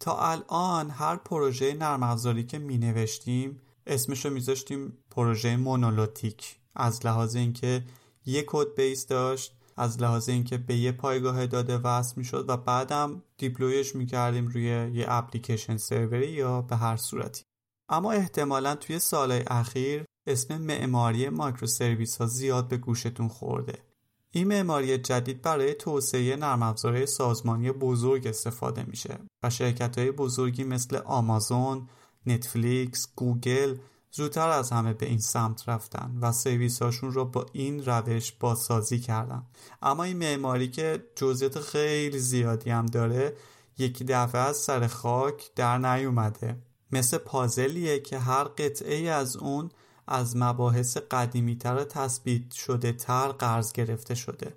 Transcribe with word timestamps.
تا 0.00 0.18
الان 0.18 0.90
هر 0.90 1.16
پروژه 1.16 1.74
نرم 1.74 2.02
افزاری 2.02 2.44
که 2.44 2.58
می 2.58 2.78
نوشتیم 2.78 3.60
اسمش 3.86 4.24
رو 4.24 4.32
میذاشتیم 4.32 4.92
پروژه 5.10 5.56
monolithic. 5.56 6.56
از 6.74 7.06
لحاظ 7.06 7.36
اینکه 7.36 7.84
یه 8.26 8.44
code 8.46 8.74
base 8.76 9.06
داشت 9.06 9.54
از 9.76 10.02
لحاظ 10.02 10.28
اینکه 10.28 10.58
به 10.58 10.76
یه 10.76 10.92
پایگاه 10.92 11.46
داده 11.46 11.78
وصل 11.78 12.14
می‌شد 12.16 12.44
و 12.48 12.56
بعدم 12.56 13.22
deploy 13.36 13.80
ش 13.80 13.94
می‌کردیم 13.94 14.46
روی 14.46 14.64
یه 14.94 15.06
application 15.08 15.76
server 15.76 16.22
ی 16.22 16.30
یا 16.30 16.62
به 16.62 16.76
هر 16.76 16.96
صورتی. 16.96 17.42
اما 17.88 18.12
احتمالا 18.12 18.74
توی 18.74 18.98
سالهای 18.98 19.44
اخیر 19.46 20.04
اسم 20.26 20.58
معماری 20.58 21.28
microservice 21.28 22.16
ها 22.16 22.26
زیاد 22.26 22.68
به 22.68 22.76
گوشتون 22.76 23.28
خورده. 23.28 23.87
این 24.30 24.48
معماری 24.48 24.98
جدید 24.98 25.42
برای 25.42 25.74
توسعه 25.74 26.36
نرم 26.36 26.62
افزارهای 26.62 27.06
سازمانی 27.06 27.72
بزرگ 27.72 28.26
استفاده 28.26 28.84
میشه 28.84 29.18
و 29.42 29.50
شرکت 29.50 29.98
های 29.98 30.10
بزرگی 30.10 30.64
مثل 30.64 30.96
آمازون، 30.96 31.88
نتفلیکس، 32.26 33.08
گوگل 33.16 33.76
زودتر 34.10 34.48
از 34.48 34.70
همه 34.70 34.92
به 34.92 35.06
این 35.06 35.18
سمت 35.18 35.68
رفتن 35.68 36.18
و 36.20 36.32
سرویس 36.32 36.82
هاشون 36.82 37.12
رو 37.12 37.24
با 37.24 37.46
این 37.52 37.84
روش 37.84 38.32
بازسازی 38.32 38.98
کردن. 38.98 39.42
اما 39.82 40.04
این 40.04 40.16
معماری 40.16 40.68
که 40.68 41.04
جزئیات 41.16 41.60
خیلی 41.60 42.18
زیادی 42.18 42.70
هم 42.70 42.86
داره 42.86 43.36
یکی 43.78 44.04
دفعه 44.04 44.40
از 44.40 44.56
سر 44.56 44.86
خاک 44.86 45.50
در 45.54 45.78
نیومده. 45.78 46.56
مثل 46.92 47.18
پازلیه 47.18 48.00
که 48.00 48.18
هر 48.18 48.44
قطعه 48.44 49.10
از 49.10 49.36
اون 49.36 49.70
از 50.08 50.36
مباحث 50.36 50.96
قدیمی 50.96 51.56
تر 51.56 51.84
تثبیت 51.84 52.52
شده 52.52 52.92
تر 52.92 53.28
قرض 53.28 53.72
گرفته 53.72 54.14
شده 54.14 54.54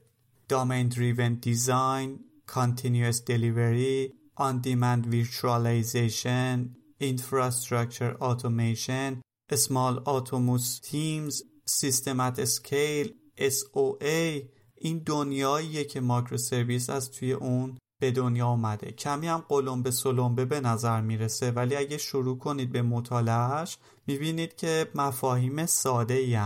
Driven 0.49 1.35
Design 1.45 2.09
Continuous 2.47 3.17
Delivery 3.31 4.11
On-Demand 4.37 5.03
Virtualization 5.15 6.57
Infrastructure 6.99 8.13
Automation 8.19 9.21
Small 9.53 9.95
Autonomous 10.05 10.79
Teams 10.79 11.35
System 11.65 12.19
at 12.19 12.37
Scale 12.47 13.09
SOA 13.37 14.43
این 14.75 14.99
دنیاییه 15.05 15.83
که 15.83 15.99
ماکرو 15.99 16.37
سرویس 16.37 16.89
از 16.89 17.11
توی 17.11 17.33
اون 17.33 17.77
به 18.01 18.11
دنیا 18.11 18.47
اومده 18.47 18.91
کمی 18.91 19.27
هم 19.27 19.43
قلمبه 19.49 19.91
سلمبه 19.91 20.45
به 20.45 20.59
نظر 20.59 21.01
می‌رسه 21.01 21.51
ولی 21.51 21.75
اگه 21.75 21.97
شروع 21.97 22.37
کنید 22.37 22.71
به 22.71 22.81
مطالعهش 22.81 23.77
می‌بینید 24.07 24.55
که 24.55 24.91
مفاهیم 24.95 25.65
ساده 25.65 26.13
ای 26.13 26.39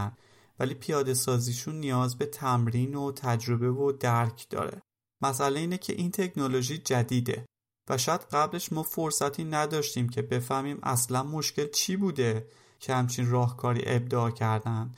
ولی 0.59 0.73
پیاده 0.73 1.13
سازیشون 1.13 1.75
نیاز 1.75 2.17
به 2.17 2.25
تمرین 2.25 2.95
و 2.95 3.11
تجربه 3.11 3.71
و 3.71 3.91
درک 3.91 4.49
داره. 4.49 4.81
مسئله 5.21 5.59
اینه 5.59 5.77
که 5.77 5.93
این 5.93 6.11
تکنولوژی 6.11 6.77
جدیده 6.77 7.45
و 7.89 7.97
شاید 7.97 8.21
قبلش 8.31 8.73
ما 8.73 8.83
فرصتی 8.83 9.43
نداشتیم 9.43 10.09
که 10.09 10.21
بفهمیم 10.21 10.79
اصلا 10.83 11.23
مشکل 11.23 11.67
چی 11.67 11.95
بوده 11.95 12.47
که 12.79 12.95
همچین 12.95 13.29
راهکاری 13.29 13.81
ابداع 13.85 14.31
کردن 14.31 14.91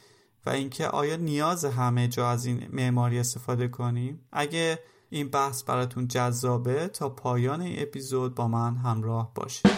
و 0.45 0.49
اینکه 0.49 0.87
آیا 0.87 1.15
نیاز 1.15 1.65
همه 1.65 2.07
جا 2.07 2.29
از 2.29 2.45
این 2.45 2.67
معماری 2.71 3.19
استفاده 3.19 3.67
کنیم. 3.67 4.27
اگه 4.31 4.79
این 5.09 5.29
بحث 5.29 5.63
براتون 5.63 6.07
جذابه 6.07 6.87
تا 6.87 7.09
پایان 7.09 7.61
این 7.61 7.81
اپیزود 7.81 8.35
با 8.35 8.47
من 8.47 8.75
همراه 8.75 9.31
باشید. 9.35 9.71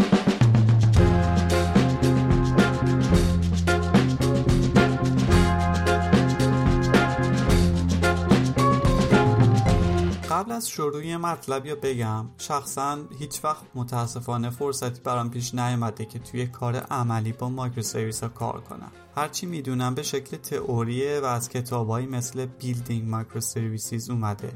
قبل 10.30 10.52
از 10.52 10.69
شروع 10.69 11.16
مطلب 11.16 11.66
باید 11.65 11.75
بگم 11.75 12.25
شخصا 12.38 12.97
هیچ 13.19 13.43
وقت 13.43 13.64
متاسفانه 13.75 14.49
فرصتی 14.49 15.02
برام 15.02 15.30
پیش 15.30 15.55
نیامده 15.55 16.05
که 16.05 16.19
توی 16.19 16.47
کار 16.47 16.75
عملی 16.75 17.33
با 17.33 17.49
microservice 17.49 18.23
ها 18.23 18.30
کار 18.30 18.61
کنم. 18.61 18.91
هرچی 19.16 19.45
می‌دونم 19.45 19.95
به 19.95 20.03
شکل 20.03 20.37
تئوریه 20.37 21.20
و 21.23 21.26
از 21.26 21.49
کتابهایی 21.49 22.08
مثل 22.08 22.45
Building 22.45 23.39
Services 23.39 24.09
اومده. 24.09 24.52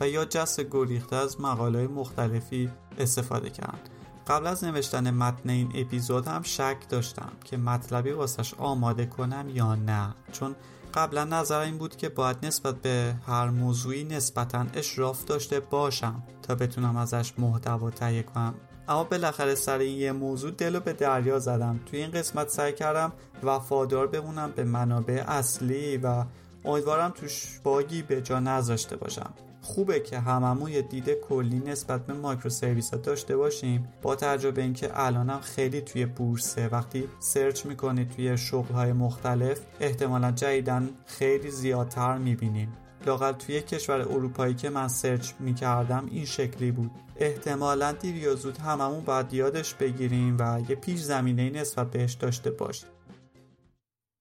و 0.00 0.08
یا 0.08 0.24
جسته 0.24 0.60
گریخته 0.70 1.16
از 1.16 1.40
مقاله 1.40 1.86
مختلفی 1.86 2.70
استفاده 2.98 3.50
کردن. 3.50 3.78
قبل 4.26 4.46
از 4.46 4.64
نوشتن 4.64 5.10
متن 5.10 5.50
این 5.50 5.72
اپیزود 5.74 6.28
هم 6.28 6.42
شک 6.42 6.76
داشتم 6.88 7.32
که 7.44 7.56
مطلبی 7.56 8.10
واسش 8.10 8.54
آماده 8.54 9.06
کنم 9.06 9.48
یا 9.48 9.74
نه. 9.74 10.14
چون 10.32 10.54
قبلا 10.94 11.24
نظر 11.24 11.60
این 11.60 11.78
بود 11.78 11.96
که 11.96 12.08
باید 12.08 12.36
نسبت 12.42 12.74
به 12.74 13.14
هر 13.26 13.50
موضوعی 13.50 14.04
نسبتا 14.04 14.66
اشراف 14.74 15.24
داشته 15.24 15.60
باشم 15.60 16.22
تا 16.42 16.54
بتونم 16.54 16.96
ازش 16.96 17.32
محتوا 17.38 17.90
تهیه 17.90 18.22
کنم. 18.22 18.54
اما 18.88 19.04
بالاخره 19.04 19.54
سر 19.54 19.78
این 19.78 19.98
یه 19.98 20.12
موضوع 20.12 20.50
دلو 20.50 20.80
به 20.80 20.92
دریا 20.92 21.38
زدم. 21.38 21.80
توی 21.86 21.98
این 21.98 22.10
قسمت 22.10 22.48
سعی 22.48 22.72
کردم 22.72 23.12
وفادار 23.42 24.06
بمونم 24.06 24.52
به 24.56 24.64
منابع 24.64 25.24
اصلی 25.28 25.96
و 25.96 26.24
امیدوارم 26.64 27.10
توش 27.10 27.60
bug 27.64 27.92
ی 27.92 28.02
به 28.02 28.22
جا 28.22 28.40
نذاشته 28.40 28.96
باشم. 28.96 29.30
خوبه 29.66 30.00
که 30.00 30.18
هممون 30.18 30.70
یه 30.70 30.82
دید 30.82 31.10
کلی 31.10 31.58
نسبت 31.58 32.06
به 32.06 32.12
microservice 32.12 32.90
ها 32.90 32.96
داشته 32.96 33.36
باشیم. 33.36 33.88
با 34.02 34.16
توجه 34.16 34.47
به 34.47 34.62
اینکه 34.62 34.90
الانم 34.92 35.40
خیلی 35.40 35.80
توی 35.80 36.06
بورسه 36.06 36.68
وقتی 36.68 37.08
سرچ 37.18 37.66
می‌کنید 37.66 38.10
توی 38.10 38.38
شغل 38.38 38.74
های 38.74 38.92
مختلف 38.92 39.60
احتمالا 39.80 40.30
جدیدا 40.30 40.90
خیلی 41.06 41.50
زیادتر 41.50 42.18
می‌بینیم. 42.18 42.72
لاقل 43.06 43.32
توی 43.32 43.60
کشور 43.60 44.00
اروپایی 44.00 44.54
که 44.54 44.70
من 44.70 44.88
سرچ 44.88 45.32
می‌کردم 45.40 46.06
این 46.10 46.24
شکلی 46.24 46.70
بود. 46.70 46.90
احتمالا 47.16 47.92
دیر 47.92 48.16
یا 48.16 48.34
زود 48.34 48.58
هممون 48.58 49.00
باید 49.00 49.34
یادش 49.34 49.74
بگیریم 49.74 50.36
و 50.38 50.60
یه 50.68 50.76
پیش 50.76 51.00
زمینه 51.00 51.50
نسبت 51.50 51.90
بهش 51.90 52.12
داشته 52.14 52.50
باشیم. 52.50 52.88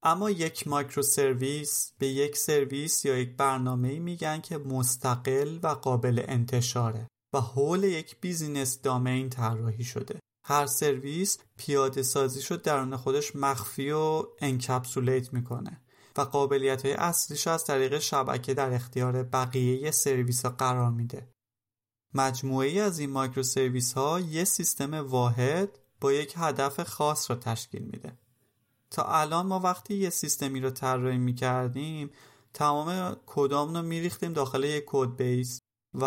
اما 0.08 0.30
یک 0.30 0.68
microservice 0.68 1.92
به 2.00 2.08
یک 2.08 2.38
سرویس 2.38 3.06
یا 3.06 3.18
یک 3.18 3.38
برنامه 3.38 4.00
میگن 4.00 4.42
که 4.42 4.58
مستقل 4.58 5.60
و 5.64 5.68
قابل 5.68 6.24
انتشاره 6.28 7.08
و 7.34 7.40
حول 7.40 7.84
یک 7.84 8.22
business 8.22 8.82
domain 8.82 9.30
طراحی 9.30 9.84
شده. 9.84 10.20
هر 10.46 10.66
سرویس 10.66 11.38
پیاده 11.58 12.04
سازیشو 12.04 12.62
درون 12.62 12.98
خودش 12.98 13.36
مخفی 13.36 13.92
و 13.92 14.24
encapsulate 14.40 15.34
می‌کنه 15.34 15.82
و 16.18 16.22
قابلیت 16.22 16.86
های 16.86 16.94
اصلیش 16.94 17.48
از 17.48 17.66
طریق 17.66 18.00
شبکه 18.00 18.54
در 18.54 18.74
اختیار 18.74 19.24
بقیه 19.24 19.92
سرویس 19.92 20.46
ها 20.46 20.52
قرار 20.52 20.92
میده. 20.92 21.30
مجموعه 22.14 22.82
از 22.82 23.00
این 23.00 23.10
microservice 23.10 23.94
ها 23.94 24.20
یه 24.20 24.44
سیستم 24.44 24.94
واحد 24.94 25.80
با 26.02 26.14
یک 26.14 26.34
هدف 26.38 26.84
خاص 26.84 27.32
را 27.32 27.36
تشکیل 27.36 27.84
میده. 27.84 28.18
تا 28.96 29.04
الان 29.04 29.46
ما 29.46 29.60
وقتی 29.60 29.96
یه 29.96 30.10
سیستمی 30.10 30.60
رو 30.60 30.70
طراحی 30.70 31.18
می‌کردیم 31.18 32.10
تمام 32.54 33.16
کدامون 33.26 33.78
رو 33.78 33.82
میریختیم 33.82 34.34
داخل 34.34 34.64
یک 34.64 34.84
code 34.88 35.16
base 35.16 35.60
و 35.94 36.06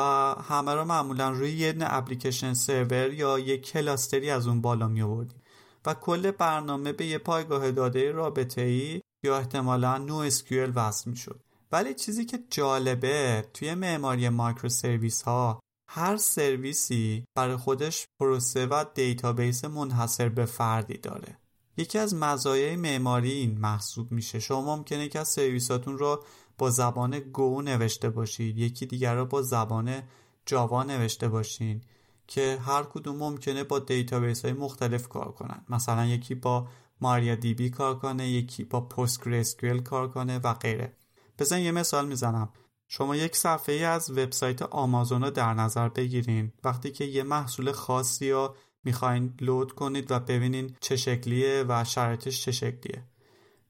همه 0.48 0.74
رو 0.74 0.84
معمولا 0.84 1.30
روی 1.30 1.52
یه 1.52 1.74
application 1.80 2.54
server 2.54 3.12
یا 3.12 3.38
یک 3.38 3.66
cluster 3.66 4.22
ی 4.22 4.30
از 4.30 4.46
اون 4.46 4.60
بالا 4.60 4.88
می 4.88 5.02
آوردیم 5.02 5.42
و 5.86 5.94
کل 5.94 6.30
برنامه 6.30 6.92
به 6.92 7.06
یه 7.06 7.18
پایگاه 7.18 7.70
داده 7.70 8.12
رابطه 8.12 8.60
ای 8.60 9.00
یا 9.24 9.38
احتمالا 9.38 9.98
NoSQL 9.98 10.72
وصل 10.74 11.10
می 11.10 11.16
شد 11.16 11.40
ولی 11.72 11.94
چیزی 11.94 12.24
که 12.24 12.38
جالبه 12.50 13.44
توی 13.54 13.74
معماری 13.74 14.28
microservice 14.28 15.22
ها 15.22 15.60
هر 15.90 16.16
سرویسی 16.16 17.24
برای 17.36 17.56
خودش 17.56 18.06
پروسه 18.20 18.66
و 18.66 18.84
database 18.94 19.64
منحصر 19.64 20.28
به 20.28 20.44
فردی 20.44 20.98
داره. 20.98 21.38
یکی 21.78 21.98
از 21.98 22.14
مزایای 22.14 22.76
معماری 22.76 23.32
این 23.32 23.58
محسوب 23.58 24.12
میشه. 24.12 24.40
شما 24.40 24.76
ممکنه 24.76 25.08
یکی 25.08 25.18
از 25.18 25.28
سرویساتون 25.28 25.98
رو 25.98 26.24
با 26.58 26.70
زبان 26.70 27.18
Go 27.18 27.62
نوشته 27.62 28.10
باشید 28.10 28.58
یکی 28.58 28.86
دیگر 28.86 29.14
رو 29.14 29.26
با 29.26 29.42
زبان 29.42 30.02
Java 30.46 30.82
نوشته 30.82 31.28
باشین 31.28 31.82
که 32.26 32.58
هر 32.62 32.82
کدوم 32.82 33.16
ممکنه 33.16 33.64
با 33.64 33.78
database 33.78 34.44
های 34.44 34.54
مختلف 34.54 35.08
کار 35.08 35.32
کنن. 35.32 35.64
مثلا 35.68 36.06
یکی 36.06 36.34
با 36.34 36.68
MariaDB 37.00 37.70
کار 37.70 37.98
کنه 37.98 38.28
یکی 38.28 38.64
با 38.64 38.80
PostgreSQL 38.80 39.78
کار 39.78 40.08
کنه 40.08 40.38
و 40.38 40.54
غیره. 40.54 40.92
بذارین 41.38 41.60
یه 41.60 41.70
مثال 41.70 42.06
می‌زنم. 42.08 42.48
شما 42.88 43.16
یک 43.16 43.36
صفحه 43.36 43.74
از 43.74 44.10
وبسایت 44.10 44.62
آمازون 44.62 45.22
رو 45.22 45.30
در 45.30 45.54
نظر 45.54 45.88
بگیرین. 45.88 46.52
وقتی 46.64 46.90
که 46.90 47.04
یه 47.04 47.22
محصول 47.22 47.72
خاصی 47.72 48.26
را 48.26 48.54
می‌خواین 48.84 49.34
load 49.40 49.72
کنید 49.72 50.10
و 50.12 50.18
ببینین 50.18 50.76
چه 50.80 50.96
شکلیه 50.96 51.64
و 51.68 51.84
شرایطش 51.84 52.44
چه 52.44 52.52
شکلیه. 52.52 53.02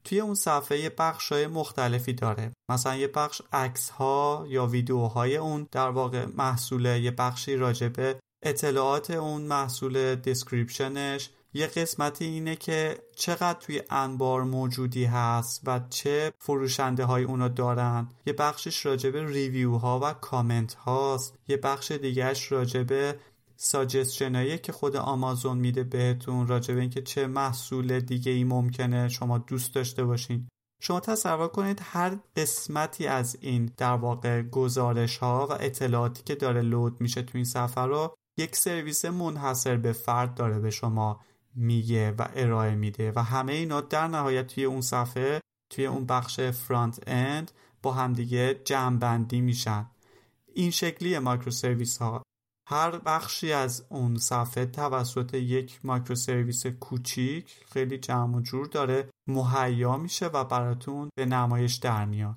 توی 0.03 0.19
اون 0.19 0.35
صفحه 0.35 0.79
یه 0.79 0.89
بخش 0.89 1.31
های 1.31 1.47
مختلفی 1.47 2.13
داره. 2.13 2.51
مثلا 2.69 2.95
یه 2.95 3.07
بخش 3.07 3.41
عکس 3.53 3.89
ها 3.89 4.45
یا 4.49 4.65
ویدیوهای 4.65 5.37
اون 5.37 5.67
در 5.71 5.89
واقع 5.89 6.25
محصوله 6.25 6.99
یه 6.99 7.11
بخشی 7.11 7.55
راجبه 7.55 8.19
اطلاعات 8.43 9.11
اون 9.11 9.41
محصول 9.41 10.15
description 10.15 11.12
ش 11.12 11.29
یه 11.53 11.67
قسمتی 11.67 12.25
اینه 12.25 12.55
که 12.55 12.97
چقدر 13.15 13.59
توی 13.59 13.81
انبار 13.89 14.43
موجودی 14.43 15.05
هست 15.05 15.61
و 15.65 15.79
چه 15.89 16.33
فروشنده 16.39 17.05
های 17.05 17.23
اونو 17.23 17.49
دارن. 17.49 18.09
یه 18.25 18.33
بخشش 18.33 18.85
راجبه 18.85 19.25
ریویو 19.25 19.77
ها 19.77 19.99
و 20.03 20.13
کامنت 20.13 20.73
هاست 20.73 21.35
یه 21.47 21.57
بخش 21.57 21.91
دیگهش 21.91 22.51
راجبه 22.51 23.19
ساجستشنایی 23.61 24.57
که 24.57 24.71
خود 24.71 24.95
آمازون 24.95 25.57
میده 25.57 25.83
بهتون 25.83 26.47
راجع 26.47 26.73
به 26.73 26.81
اینکه 26.81 27.01
چه 27.01 27.27
محصول 27.27 27.99
دیگه 27.99 28.31
ای 28.31 28.43
ممکنه 28.43 29.09
شما 29.09 29.37
دوست 29.37 29.75
داشته 29.75 30.03
باشین. 30.03 30.49
شما 30.81 30.99
تصور 30.99 31.47
کنید 31.47 31.79
هر 31.83 32.17
قسمتی 32.35 33.07
از 33.07 33.37
این 33.41 33.71
در 33.77 33.93
واقع 33.93 34.41
گزارش 34.41 35.17
ها 35.17 35.47
و 35.49 35.53
اطلاعاتی 35.53 36.23
که 36.23 36.35
داره 36.35 36.61
لود 36.61 37.01
میشه 37.01 37.21
تو 37.21 37.31
این 37.37 37.45
صفحه 37.45 37.83
رو 37.83 38.15
یک 38.37 38.55
سرویس 38.55 39.05
منحصر 39.05 39.77
به 39.77 39.91
فرد 39.91 40.35
داره 40.35 40.59
به 40.59 40.69
شما 40.69 41.19
میگه 41.55 42.11
و 42.11 42.27
ارائه 42.35 42.75
میده 42.75 43.11
و 43.15 43.23
همه 43.23 43.53
اینا 43.53 43.81
در 43.81 44.07
نهایت 44.07 44.47
توی 44.47 44.63
اون 44.63 44.81
صفحه 44.81 45.41
توی 45.69 45.85
اون 45.85 46.05
بخش 46.05 46.39
front-end 46.39 47.51
با 47.81 47.91
همدیگه 47.91 48.61
جمع 48.65 49.17
میشن. 49.31 49.85
این 50.53 50.71
شکلی 50.71 51.19
microservice 51.19 51.97
ها. 51.97 52.23
هر 52.71 52.99
بخشی 52.99 53.51
از 53.51 53.85
اون 53.89 54.17
صفحه 54.17 54.65
توسط 54.65 55.33
یک 55.33 55.79
microservice 55.83 56.65
کوچیک 56.67 57.65
خیلی 57.71 57.97
جمع 57.97 58.37
و 58.37 58.41
جور 58.41 58.67
داره 58.67 59.09
مهیا 59.27 59.97
میشه 59.97 60.25
و 60.27 60.43
براتون 60.43 61.09
به 61.17 61.25
نمایش 61.25 61.75
در 61.75 62.05
میاد. 62.05 62.35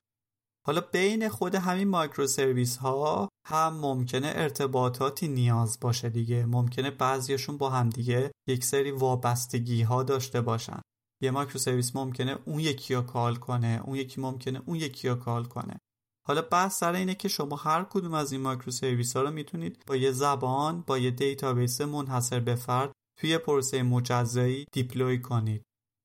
حالا 0.66 0.80
بین 0.80 1.28
خود 1.28 1.54
همین 1.54 1.88
microservice 1.88 2.76
ها 2.76 3.28
هم 3.46 3.80
ممکنه 3.80 4.32
ارتباطاتی 4.34 5.28
نیاز 5.28 5.78
باشه 5.80 6.08
دیگه. 6.08 6.46
ممکنه 6.46 6.90
بعضیشون 6.90 7.58
با 7.58 7.70
هم 7.70 7.90
دیگه 7.90 8.32
یک 8.48 8.64
سری 8.64 8.90
وابستگی 8.90 9.82
ها 9.82 10.02
داشته 10.02 10.40
باشن. 10.40 10.80
یه 11.22 11.30
microservice 11.30 11.96
ممکنه 11.96 12.38
اون 12.44 12.60
یکی 12.60 12.94
رو 12.94 13.02
call 13.02 13.36
کنه 13.36 13.82
اون 13.84 13.96
یکی 13.96 14.20
ممکنه 14.20 14.62
اون 14.66 14.76
یکی 14.76 15.08
رو 15.08 15.14
call 15.14 15.44
کنه. 15.44 15.76
حالا 16.24 16.42
بحث 16.42 16.78
سر 16.78 16.92
اینه 16.92 17.14
که 17.14 17.28
شما 17.28 17.56
هر 17.56 17.84
کدوم 17.90 18.14
از 18.14 18.32
این 18.32 18.40
microservice 18.40 19.16
ها 19.16 19.22
رو 19.22 19.30
می‌تونید 19.30 19.82
با 19.86 19.96
یه 19.96 20.12
زبان 20.12 20.84
با 20.86 20.98
یه 20.98 21.10
database 21.10 21.80
منحصر 21.80 22.40
به 22.40 22.54
فرد 22.54 22.92
توی 23.16 23.38
پروسه 23.38 23.82
مجزایی 23.82 24.66
deploy 24.72 25.20
کنید. 25.20 25.62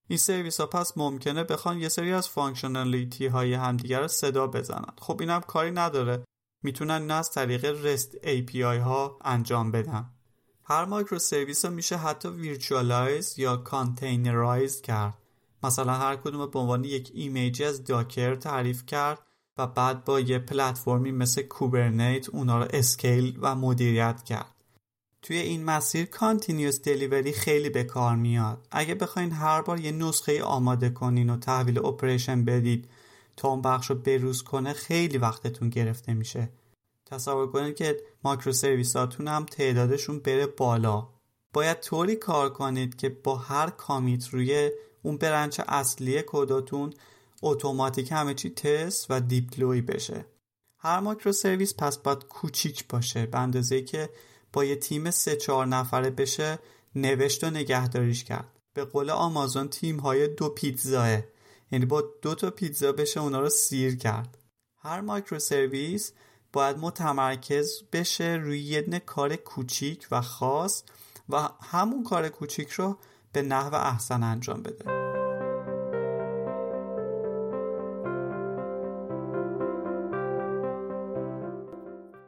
این 0.10 0.18
سرویس 0.18 0.60
ها 0.60 0.66
پس 0.66 0.98
ممکنه 0.98 1.44
بخوان 1.44 1.80
یه 1.80 1.90
سری 1.90 2.14
از 2.14 2.30
functionality 2.30 3.28
های 3.28 3.54
همدیگر 3.54 4.02
رو 4.02 4.08
صدا 4.08 4.48
بزنن. 4.48 4.94
خب 5.00 5.18
اینم 5.20 5.42
کاری 5.42 5.72
نداره. 5.72 6.24
می‌تونن 6.64 7.02
این 7.02 7.12
از 7.12 7.32
طریق 7.32 7.96
REST 7.96 8.16
API 8.24 8.62
ها 8.62 9.20
انجام 9.22 9.72
بدن. 9.72 10.10
هر 10.64 10.86
microservice 10.86 11.66
رو 11.66 11.72
میشه 11.72 11.98
حتی 11.98 12.30
virtualize 12.30 13.40
یا 13.40 13.58
containerize 13.58 14.82
کرد. 14.82 15.18
مثلا 15.64 15.94
هر 15.94 16.16
کدوم 16.16 16.50
به 16.50 16.60
عنوان 16.60 16.84
یک 16.84 17.12
image 17.14 17.56
ی 17.56 17.64
از 17.64 17.84
Docker 17.84 18.36
تعریف 18.36 18.86
کرد 18.86 19.27
و 19.58 19.68
بعد 19.68 20.06
با 20.06 20.20
یه 20.20 20.40
پلتفرمی 20.40 21.12
مثل 21.12 21.42
Kubernetes 21.42 22.30
اونا 22.30 22.58
رو 22.64 22.68
scale 22.74 23.38
و 23.42 23.56
مدیریت 23.56 24.24
کرد. 24.24 24.56
توی 25.22 25.38
این 25.38 25.66
مسیر 25.66 26.06
continuous 26.06 26.82
delivery 26.82 27.32
خیلی 27.32 27.70
به 27.70 27.84
کار 27.84 28.16
میاد. 28.16 28.68
اگه 28.72 28.96
بخواین 28.96 29.32
هر 29.32 29.62
بار 29.62 29.80
یه 29.80 29.92
نسخه 29.92 30.44
آماده 30.44 30.90
کنین 30.90 31.30
و 31.30 31.38
تحویل 31.38 31.86
operation 31.86 32.46
بدید 32.46 32.88
تا 33.38 33.50
اون 33.50 33.62
بخش 33.62 33.90
رو 33.90 33.96
بروز 33.96 34.44
کنه 34.44 34.74
خیلی 34.74 35.18
وقتتون 35.18 35.70
گرفته 35.70 36.14
میشه. 36.14 36.50
تصور 37.06 37.48
کنید 37.48 37.76
که 37.76 37.98
ماکرو 38.24 38.54
سرویساتون 38.54 39.28
هم 39.28 39.46
تعدادشون 39.46 40.20
بره 40.20 40.48
بالا. 40.48 41.08
باید 41.54 41.80
طوری 41.80 42.16
کار 42.16 42.50
کنید 42.50 42.96
که 42.96 43.10
با 43.10 43.36
هر 43.36 43.70
کامیت 43.70 44.28
روی 44.30 44.72
اون 45.02 45.18
برنچ 45.18 45.62
اصلی 45.68 46.24
کداتون 46.28 46.94
اتوماتیک 47.42 48.12
همه 48.12 48.34
چی 48.34 48.50
تست 48.50 49.06
و 49.10 49.20
دیپلوی 49.20 49.82
بشه. 49.82 50.26
هر 50.80 51.00
ماکرو 51.00 51.32
سرویس 51.32 51.74
پس 51.78 51.98
باید 51.98 52.24
کوچیک 52.24 52.88
باشه. 52.88 53.26
به 53.26 53.40
اندازه 53.40 53.82
که 53.82 54.10
با 54.54 54.66
یه 54.66 54.76
تیم 54.76 55.12
سه 55.12 55.36
چهار 55.36 55.66
نفره 55.66 56.10
بشه 56.10 56.60
نوشت 56.96 57.44
و 57.44 57.50
نگهداریش 57.50 58.24
کرد. 58.24 58.60
به 58.74 58.86
قول 58.86 59.10
آمازون 59.10 59.68
تیم 59.68 60.00
های 60.00 60.28
دو 60.28 60.50
پیتزاه 60.50 61.20
یعنی 61.72 61.86
با 61.86 62.04
دو 62.22 62.36
تا 62.36 62.50
پیتزا 62.50 62.92
بشه 62.92 63.20
اونا 63.20 63.40
رو 63.40 63.50
سیر 63.50 63.98
کرد. 63.98 64.38
هر 64.78 65.02
مایکرو 65.02 65.40
سرویس 65.40 66.12
باید 66.54 66.78
متمرکز 66.78 67.84
بشه 67.94 68.40
روی 68.44 68.60
یه 68.60 69.00
کار 69.06 69.36
کوچیک 69.36 70.08
و 70.12 70.22
خاص 70.22 70.84
و 71.30 71.50
همون 71.62 72.04
کار 72.04 72.30
کوچیک 72.30 72.70
رو 72.70 72.98
به 73.32 73.42
نحو 73.42 73.76
احسن 73.76 74.24
انجام 74.24 74.64
بده. 74.64 75.07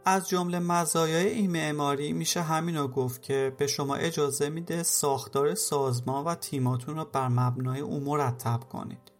از 0.05 0.29
جمله 0.29 0.59
مزایای 0.59 1.27
این 1.27 1.51
معماری 1.51 2.13
میشه 2.13 2.41
همین 2.41 2.77
رو 2.77 2.87
گفت 2.87 3.21
که 3.21 3.53
به 3.57 3.67
شما 3.67 3.95
اجازه 3.95 4.49
میده 4.49 4.83
ساختار 4.83 5.55
سازمان 5.55 6.25
و 6.25 6.35
تیماتون 6.35 6.95
رو 6.95 7.05
بر 7.05 7.27
مبنای 7.27 7.79
اون 7.79 8.03
مرتب 8.03 8.59
کنید. 8.71 9.11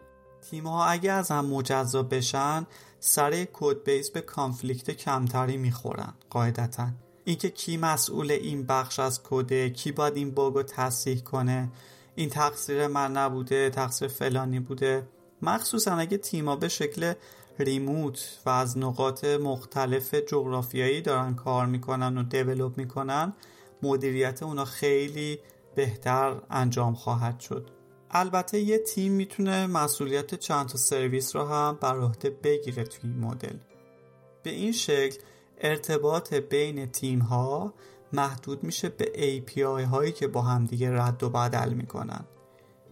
تیمها 0.50 0.86
اگه 0.86 1.12
از 1.12 1.31
هم 1.31 1.46
مجزا 1.46 2.04
بشن 2.04 2.66
سر 3.00 3.46
کد 3.54 3.84
بیس 3.84 4.10
به 4.10 4.22
کانفلیکت 4.22 4.92
کمتری 4.92 5.58
می‌خورن 5.58 6.14
قاعدتا. 6.30 6.88
اینکه 7.24 7.50
کی 7.50 7.78
مسئول 7.78 8.31
این 8.31 8.66
بخش 8.66 9.00
از 9.00 9.24
کده 9.24 9.70
کی 9.70 9.92
باید 9.92 10.16
این 10.18 10.31
باگ 10.31 10.54
رو 10.54 10.64
تصحیح 10.64 11.20
کنه 11.20 11.70
این 12.16 12.30
تقصیر 12.30 12.88
من 12.88 13.12
نبوده 13.12 13.70
تقصیر 13.70 14.08
فلانی 14.08 14.60
بوده. 14.60 15.08
مخصوصا 15.42 15.96
اگه 15.96 16.18
تیما 16.18 16.56
به 16.56 16.68
شکل 16.68 17.14
ریموت 17.61 18.39
و 18.45 18.50
از 18.50 18.77
نقاط 18.77 19.25
مختلف 19.25 20.15
جغرافیایی 20.15 21.01
دارن 21.01 21.35
کار 21.35 21.65
می‌کنن 21.65 22.17
و 22.17 22.23
دیولوب 22.23 22.77
می‌کنن 22.77 23.33
مدیریت 23.83 24.44
اونا 24.44 24.65
خیلی 24.65 25.39
بهتر 25.75 26.41
انجام 26.50 26.94
خواهد 26.94 27.39
شد. 27.39 27.69
البته 28.11 28.59
یه 28.59 28.77
تیم 28.77 29.11
می‌تونه 29.11 29.67
مسئولیت 29.67 30.35
چند 30.35 30.67
تا 30.67 30.77
سرویس 30.77 31.35
رو 31.35 31.45
هم 31.45 31.77
بر 31.81 32.00
عهده 32.00 32.29
بگیره 32.29 32.83
توی 32.83 33.09
این 33.09 33.19
مدل. 33.19 33.57
به 34.44 34.50
این 34.50 34.71
شکل 34.71 35.17
ارتباط 35.61 36.33
بین 36.33 36.85
تیم 36.85 37.19
ها 37.19 37.73
محدود 38.13 38.63
میشه 38.63 38.89
به 38.89 39.06
API 39.06 39.83
هایی 39.83 40.11
که 40.11 40.27
با 40.27 40.41
همدیگه 40.41 40.91
رد 40.91 41.23
و 41.23 41.29
بدل 41.29 41.73
می‌کنن. 41.73 42.25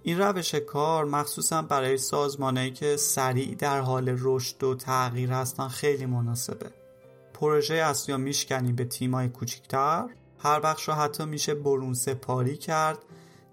این 0.08 0.20
روش 0.20 0.56
کار 0.56 1.06
مخصوصا 1.06 1.62
برای 1.62 1.98
سازمانهایی 1.98 2.72
که 2.72 2.98
سریع 2.98 3.56
در 3.56 3.80
حال 3.80 4.16
رشد 4.20 4.64
و 4.64 4.76
تغییر 4.76 5.32
هستن 5.32 5.68
خیلی 5.68 6.06
مناسبه. 6.06 6.72
پروژه 7.34 7.76
اصلی 7.76 8.14
رو 8.14 8.22
میشکنیم 8.22 8.76
به 8.76 8.86
تیمای 8.86 9.30
کوچیکتر 9.30 10.10
هر 10.40 10.60
بخش 10.60 10.88
رو 10.88 10.94
حتی 10.94 11.26
میشه 11.26 11.54
برون 11.54 11.94
سپاری 11.94 12.58
کرد. 12.58 12.98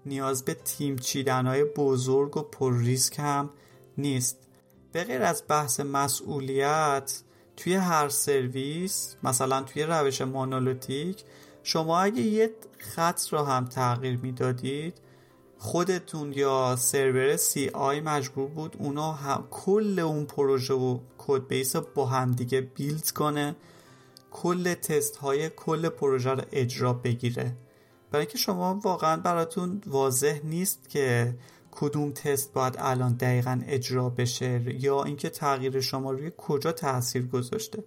نیاز 0.05 0.45
به 0.45 0.53
تیم 0.53 0.95
چیدنهای 0.95 1.63
بزرگ 1.63 2.37
و 2.37 2.41
پر 2.41 2.77
ریسک 2.77 3.19
هم 3.19 3.49
نیست. 3.97 4.37
به 4.91 5.03
غیر 5.03 5.21
از 5.23 5.43
بحث 5.47 5.79
مسئولیت 5.79 7.21
توی 7.57 7.73
هر 7.73 8.09
سرویس 8.09 9.15
مثلا 9.23 9.61
توی 9.63 9.83
روش 9.83 10.21
monolithic 10.21 11.23
شما 11.63 11.99
اگه 11.99 12.21
یه 12.21 12.51
خط 12.77 13.21
رو 13.29 13.43
هم 13.43 13.65
تغییر 13.65 14.19
می‌دادید 14.21 15.01
خودتون 15.65 16.33
یا 16.33 16.75
سرور 16.75 17.35
CI 17.35 18.01
مجبور 18.01 18.47
بود 18.47 18.75
اونا 18.79 19.11
هم 19.11 19.47
کل 19.51 19.99
اون 19.99 20.25
پروژه 20.25 20.73
و 20.73 20.99
code 21.17 21.47
base 21.47 21.75
رو 21.75 21.87
با 21.95 22.05
هم 22.05 22.31
دیگه 22.31 22.61
build 22.61 23.11
کنه 23.11 23.55
کل 24.31 24.73
تست 24.73 25.15
های 25.15 25.49
کل 25.49 25.89
پروژه 25.89 26.31
رو 26.31 26.43
اجرا 26.51 26.93
بگیره. 26.93 27.55
برای 28.11 28.25
اینکه 28.25 28.37
شما 28.37 28.79
واقعا 28.83 29.17
براتون 29.17 29.81
واضح 29.87 30.39
نیست 30.43 30.89
که 30.89 31.35
کدوم 31.71 32.11
تست 32.11 32.53
باید 32.53 32.75
الان 32.79 33.13
دقیقا 33.13 33.61
اجرا 33.67 34.09
بشه 34.09 34.61
یا 34.79 35.03
اینکه 35.03 35.29
تغییر 35.29 35.81
شما 35.81 36.11
روی 36.11 36.31
کجا 36.37 36.71
تاثیر 36.71 37.27
گذاشته. 37.27 37.83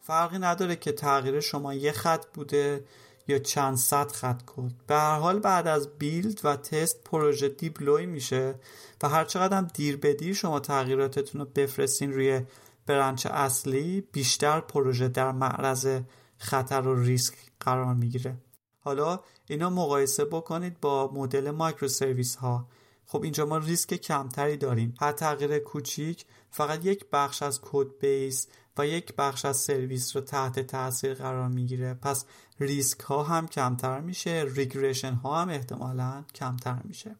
فرقی 0.00 0.38
نداره 0.38 0.76
که 0.76 0.92
تغییر 0.92 1.40
شما 1.40 1.74
یه 1.74 1.92
خط 1.92 2.26
بوده 2.34 2.84
یا 3.28 3.38
چند 3.38 3.76
صد 3.76 4.12
خط 4.12 4.42
کد. 4.46 4.72
به 4.86 4.94
هر 4.94 5.18
حال 5.18 5.38
بعد 5.38 5.66
از 5.66 5.98
بیلد 5.98 6.40
و 6.44 6.56
تست 6.56 7.04
پروژه 7.04 7.48
دیپلوی 7.48 8.06
میشه 8.06 8.54
و 9.02 9.08
هر 9.08 9.24
چقدر 9.24 9.56
هم 9.56 9.66
دیر 9.74 9.96
به 9.96 10.14
دیر 10.14 10.34
شما 10.34 10.60
تغییراتتون 10.60 11.40
رو 11.40 11.46
بفرستین 11.54 12.12
روی 12.12 12.40
branch 12.86 13.26
اصلی 13.26 14.00
بیشتر 14.00 14.60
پروژه 14.60 15.08
در 15.08 15.32
معرض 15.32 16.00
خطر 16.38 16.80
و 16.80 17.02
ریسک 17.02 17.34
قرار 17.60 17.94
می‌گیره. 17.94 18.36
حالا 18.80 19.20
اینا 19.46 19.70
مقایسه 19.70 20.24
بکنید 20.24 20.80
با 20.80 21.10
مدل 21.14 21.50
microservice 21.50 22.36
ها. 22.36 22.68
خب 23.06 23.22
اینجا 23.22 23.46
ما 23.46 23.58
ریسک 23.58 23.94
کمتری 23.94 24.56
داریم. 24.56 24.94
هر 25.00 25.12
تغییر 25.12 25.58
کوچیک 25.58 26.24
فقط 26.50 26.86
یک 26.86 27.04
بخش 27.12 27.42
از 27.42 27.60
code 27.62 27.86
base 28.00 28.46
یک 28.84 29.16
بخش 29.16 29.44
از 29.44 29.56
سرویس 29.56 30.16
رو 30.16 30.22
تحت 30.22 30.60
تاثیر 30.60 31.14
قرار 31.14 31.48
می‌گیره. 31.48 31.94
پس 31.94 32.24
ریسک 32.60 33.00
ها 33.00 33.22
هم 33.22 33.48
کمتر 33.48 34.00
میشه 34.00 34.44
regression 34.54 35.12
ها 35.12 35.42
هم 35.42 35.48
احتمالا 35.48 36.24
کمتر 36.34 36.82
میشه. 36.84 37.16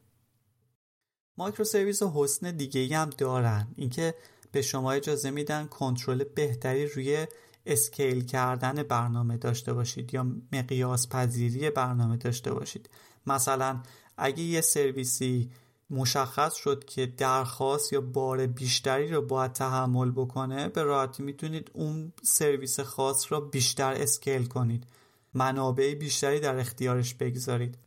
microservice 1.38 2.02
حسن 2.02 2.50
دیگه 2.50 2.99
هم 2.99 3.11
دارن. 3.11 3.69
اینکه 3.76 4.14
به 4.52 4.62
شما 4.62 4.93
اجازه 4.93 5.31
میدن 5.31 5.67
کنترل 5.67 6.25
بهتری 6.25 6.87
روی 6.87 7.26
scale 7.67 8.25
کردن 8.25 8.83
برنامه 8.83 9.37
داشته 9.37 9.73
باشید 9.73 10.14
یا 10.14 10.26
مقیاس 10.52 11.09
پذیری 11.09 11.71
برنامه 11.71 12.17
داشته 12.17 12.55
باشید. 12.55 12.90
مثلا 13.26 13.81
اگه 14.17 14.43
یه 14.43 14.61
سرویسی 14.61 15.50
مشخص 15.90 16.54
شد 16.54 16.85
که 16.85 17.06
درخواست 17.06 17.92
یا 17.92 18.00
بار 18.00 18.47
بیشتری 18.47 19.09
رو 19.09 19.23
باید 19.23 19.52
تحمل 19.52 20.11
بکنه 20.11 20.68
به 20.68 20.82
راحتی 20.82 21.23
می‌تونید 21.23 21.70
اون 21.75 22.12
سرویس 22.23 22.80
خاص 22.80 23.32
را 23.32 23.40
بیشتر 23.40 23.92
scale 23.93 24.47
کنید. 24.47 24.87
منابع 25.35 25.94
بیشتری 25.94 26.40
در 26.40 26.59
اختیارش 26.59 27.14
بگذارید. 27.14 27.78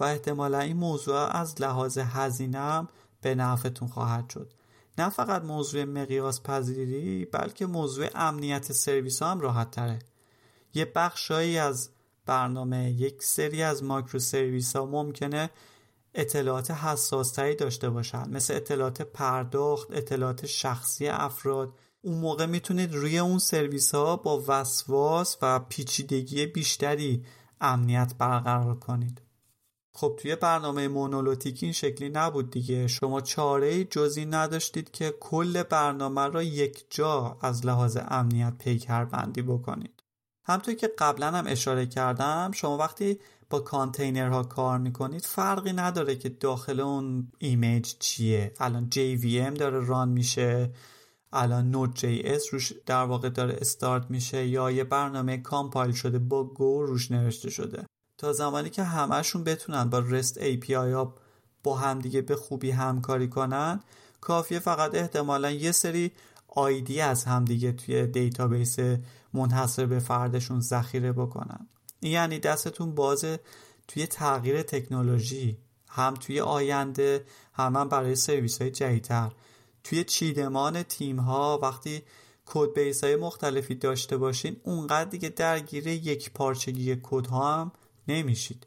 و 0.00 0.04
احتمالا 0.04 0.60
این 0.60 0.76
موضوع 0.76 1.36
از 1.36 1.60
لحاظ 1.60 1.98
هزینه 1.98 2.58
هم 2.58 2.88
به 3.20 3.34
نفعتون 3.34 3.88
خواهد 3.88 4.30
شد. 4.30 4.52
نه 4.98 5.08
فقط 5.08 5.42
موضوع 5.42 5.84
مقیاس 5.84 6.42
پذیری 6.42 7.24
بلکه 7.24 7.66
موضوع 7.66 8.08
امنیت 8.14 8.72
سرویس 8.72 9.22
هم 9.22 9.40
راحت 9.40 9.70
تره. 9.70 9.98
یه 10.74 10.92
بخشایی 10.94 11.58
از 11.58 11.90
برنامه 12.26 12.90
یک 12.90 13.22
سری 13.22 13.62
از 13.62 13.84
ماکرو 13.84 14.18
سرویس 14.18 14.76
ها 14.76 14.86
ممکنه 14.86 15.50
اطلاعات 16.14 16.70
حساستری 16.70 17.54
داشته 17.54 17.90
باشن. 17.90 18.30
مثل 18.30 18.54
اطلاعات 18.54 19.02
پرداخت 19.02 19.88
اطلاعات 19.90 20.46
شخصی 20.46 21.08
افراد. 21.08 21.74
اون 22.02 22.18
موقع 22.18 22.46
می‌تونید 22.46 22.94
روی 22.94 23.18
اون 23.18 23.38
سرویس 23.38 23.94
ها 23.94 24.16
با 24.16 24.44
وسواس 24.48 25.36
و 25.42 25.58
پیچیدگی 25.58 26.46
بیشتری 26.46 27.24
امنیت 27.60 28.14
برقرار 28.18 28.78
کنید. 28.78 29.22
خب 29.94 30.18
توی 30.22 30.36
برنامه 30.36 30.88
monolithic 30.88 31.62
این 31.62 31.72
شکلی 31.72 32.08
نبود 32.08 32.50
دیگه. 32.50 32.86
شما 32.86 33.20
چاره 33.20 33.84
ای 33.84 33.92
جز 33.92 34.09
این 34.09 34.26
نداشتید 34.26 34.90
که 34.90 35.14
کل 35.20 35.62
برنامه 35.62 36.26
را 36.26 36.42
یک 36.42 36.84
جا 36.90 37.38
از 37.40 37.66
لحاظ 37.66 37.98
امنیت 38.08 38.58
پیکر 38.58 39.04
بندی 39.04 39.42
بکنید. 39.42 40.01
همونطور 40.44 40.74
که 40.74 40.90
قبلا 40.98 41.30
هم 41.30 41.46
اشاره 41.46 41.86
کردم 41.86 42.50
شما 42.54 42.78
وقتی 42.78 43.18
با 43.50 43.60
کانتینرها 43.60 44.42
کار 44.42 44.78
می‌کنید 44.78 45.26
فرقی 45.26 45.72
نداره 45.72 46.16
که 46.16 46.28
داخل 46.28 46.80
اون 46.80 47.32
image 47.38 47.94
چیه. 47.98 48.54
الان 48.60 48.90
JVM 48.94 49.58
داره 49.58 49.86
run 49.86 50.08
میشه 50.08 50.70
الان 51.32 51.70
Node.js 51.70 52.54
روش 52.54 52.72
در 52.86 53.04
واقع 53.04 53.28
داره 53.28 53.56
استارت 53.60 54.10
میشه 54.10 54.46
یا 54.46 54.70
یه 54.70 54.84
برنامه 54.84 55.38
compile 55.38 55.92
شده 55.92 56.18
با 56.18 56.44
Go 56.44 56.82
روش 56.82 57.10
نوشته 57.10 57.50
شده. 57.50 57.86
تا 58.18 58.32
زمانی 58.32 58.70
که 58.70 58.82
همهشون 58.82 59.44
بتونن 59.44 59.90
با 59.90 59.98
REST 59.98 60.40
API 60.40 60.70
ها 60.70 61.14
با 61.64 61.76
همدیگه 61.76 62.20
به 62.20 62.36
خوبی 62.36 62.70
همکاری 62.70 63.28
کنن 63.28 63.80
کافیه 64.20 64.58
فقط 64.58 64.94
احتمالا 64.94 65.50
یه 65.50 65.72
سری 65.72 66.12
ID 66.48 67.00
از 67.00 67.24
همدیگه 67.24 67.72
توی 67.72 68.06
database 68.06 68.76
منحصر 69.34 69.86
به 69.86 69.98
فردشون 69.98 70.60
ذخیره 70.60 71.12
بکنن. 71.12 71.68
یعنی 72.02 72.38
دستتون 72.38 72.94
بازه 72.94 73.40
توی 73.88 74.06
تغییر 74.06 74.62
تکنولوژی 74.62 75.58
هم 75.88 76.14
توی 76.14 76.40
آینده 76.40 77.24
هم, 77.52 77.76
هم 77.76 77.88
برای 77.88 78.16
سرویس 78.16 78.62
های 78.62 78.70
جدیدتر. 78.70 79.32
توی 79.84 80.04
چیدمان 80.04 80.82
تیم 80.82 81.20
ها 81.20 81.58
وقتی 81.62 82.02
code 82.46 82.74
base 82.74 83.04
های 83.04 83.16
مختلفی 83.16 83.74
داشته 83.74 84.16
باشین 84.16 84.56
اونقدر 84.64 85.10
دیگه 85.10 85.28
درگیر 85.28 85.86
یک 85.86 86.32
پارچگی 86.32 86.96
کد 87.02 87.26
ها 87.26 87.60
هم 87.60 87.72
نمیشید. 88.08 88.66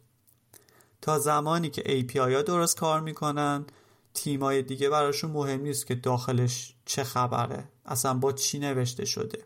تا 1.01 1.19
زمانی 1.19 1.69
که 1.69 1.81
API 1.81 2.15
ها 2.17 2.41
درست 2.41 2.77
کار 2.77 3.01
می‌کنن 3.01 3.65
تیمای 4.13 4.61
دیگه 4.61 4.89
براشون 4.89 5.31
مهم 5.31 5.61
نیست 5.61 5.87
که 5.87 5.95
داخلش 5.95 6.75
چه 6.85 7.03
خبره 7.03 7.69
اصلا 7.85 8.13
با 8.13 8.31
چی 8.31 8.59
نوشته 8.59 9.05
شده. 9.05 9.39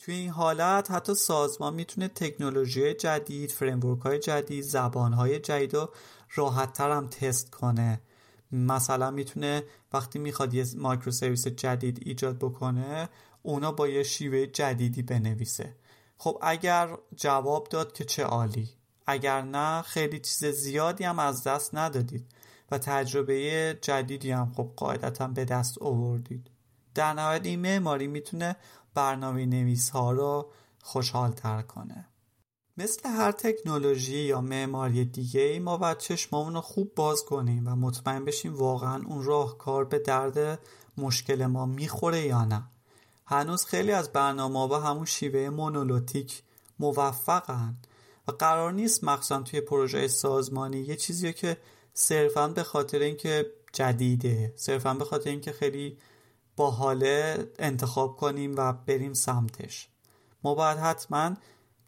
توی 0.00 0.14
این 0.14 0.30
حالت 0.30 0.90
حتی 0.90 1.14
سازمان 1.14 1.74
می‌تونه 1.74 2.08
تکنولوژی 2.08 2.94
جدید 2.94 3.50
framework 3.50 4.00
های 4.00 4.18
جدید 4.18 4.64
زبان 4.64 5.12
های 5.12 5.38
جدید 5.38 5.74
رو 5.74 5.90
راحت 6.34 6.72
تر 6.72 6.90
هم 6.90 7.08
تست 7.08 7.50
کنه. 7.50 8.00
مثلا 8.52 9.10
می‌تونه 9.10 9.64
وقتی 9.92 10.18
می‌خواد 10.18 10.54
یه 10.54 10.66
microservice 10.76 11.46
جدید 11.46 11.98
ایجاد 12.02 12.38
بکنه 12.38 13.08
اونا 13.42 13.72
با 13.72 13.88
یه 13.88 14.02
شیوه 14.02 14.46
جدیدی 14.46 15.02
بنویسه. 15.02 15.76
خب 16.18 16.38
اگر 16.42 16.96
جواب 17.16 17.68
داد 17.68 17.92
که 17.92 18.04
چه 18.04 18.24
عالی. 18.24 18.68
اگر 19.06 19.42
نه 19.42 19.82
خیلی 19.82 20.18
چیز 20.18 20.44
زیادی 20.44 21.04
هم 21.04 21.18
از 21.18 21.44
دست 21.44 21.74
ندادید 21.74 22.26
و 22.70 22.78
تجربه 22.78 23.78
جدیدی 23.82 24.30
هم 24.30 24.52
خب 24.56 24.72
قاعدتا 24.76 25.28
به 25.28 25.44
دست 25.44 25.82
آوردید. 25.82 26.50
در 26.94 27.12
نهایت 27.12 27.46
این 27.46 27.60
معماری 27.60 28.06
می‌تونه 28.06 28.56
برنامه 28.94 29.46
نویس 29.46 29.90
ها 29.90 30.12
رو 30.12 30.50
خوشحال 30.82 31.30
تر 31.30 31.62
کنه. 31.62 32.06
مثل 32.76 33.08
هر 33.08 33.32
تکنولوژی 33.32 34.18
یا 34.18 34.40
معماری 34.40 35.04
دیگه 35.04 35.40
ای 35.40 35.58
ما 35.58 35.76
باید 35.76 35.98
چشمامون 35.98 36.54
رو 36.54 36.60
خوب 36.60 36.94
باز 36.94 37.24
کنیم 37.24 37.68
و 37.68 37.76
مطمئن 37.76 38.24
بشیم 38.24 38.56
واقعا 38.56 39.02
اون 39.06 39.24
راهکار 39.24 39.84
به 39.84 39.98
درد 39.98 40.58
مشکل 40.96 41.46
ما 41.46 41.66
می‌خوره 41.66 42.20
یا 42.20 42.44
نه. 42.44 42.64
هنوز 43.26 43.64
خیلی 43.64 43.92
از 43.92 44.12
برنامه 44.12 44.68
با 44.68 44.80
همون 44.80 45.04
شیوه 45.04 45.50
مونولوتیک 45.50 46.42
موفقن 46.78 47.76
و 48.28 48.32
قرار 48.32 48.72
نیست 48.72 49.04
مخصوصا 49.04 49.42
توی 49.42 49.60
پروژه 49.60 50.08
سازمانی 50.08 50.80
یه 50.80 50.96
چیزی 50.96 51.32
که 51.32 51.56
صرفا 51.94 52.48
به 52.48 52.62
خاطر 52.62 52.98
اینکه 52.98 53.46
جدیده 53.72 54.52
صرفا 54.56 54.94
به 54.94 55.04
خاطر 55.04 55.30
اینکه 55.30 55.52
خیلی 55.52 55.98
باحاله 56.60 57.50
انتخاب 57.58 58.16
کنیم 58.16 58.54
و 58.56 58.72
بریم 58.72 59.12
سمتش. 59.14 59.88
ما 60.44 60.54
باید 60.54 60.78
حتما 60.78 61.36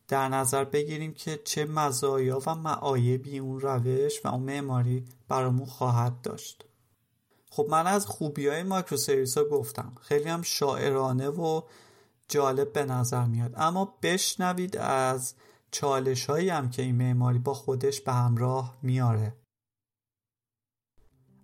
در 0.08 0.28
نظر 0.28 0.64
بگیریم 0.64 1.14
که 1.14 1.40
چه 1.44 1.64
مزایا 1.64 2.40
و 2.46 2.54
معایبی 2.54 3.38
اون 3.38 3.60
روش 3.60 4.24
و 4.24 4.28
اون 4.28 4.42
معماری 4.42 5.04
برامون 5.28 5.66
خواهد 5.66 6.20
داشت. 6.20 6.64
خب 7.50 7.66
من 7.70 7.86
از 7.86 8.06
خوبی 8.06 8.48
های 8.48 8.62
مایکرو 8.62 8.96
سرویس 8.96 9.38
ها 9.38 9.44
گفتم. 9.44 9.92
خیلی 10.00 10.28
هم 10.28 10.42
شاعرانه 10.42 11.28
و 11.28 11.62
جالب 12.28 12.72
به 12.72 12.84
نظر 12.84 13.24
میاد. 13.24 13.52
اما 13.56 13.98
بشنوید 14.02 14.76
از 14.76 15.34
چالش 15.70 16.26
هایی 16.26 16.48
هم 16.48 16.70
که 16.70 16.82
این 16.82 16.94
معماری 16.94 17.38
با 17.38 17.54
خودش 17.54 18.00
به 18.00 18.12
همراه 18.12 18.76
میاره. 18.82 19.36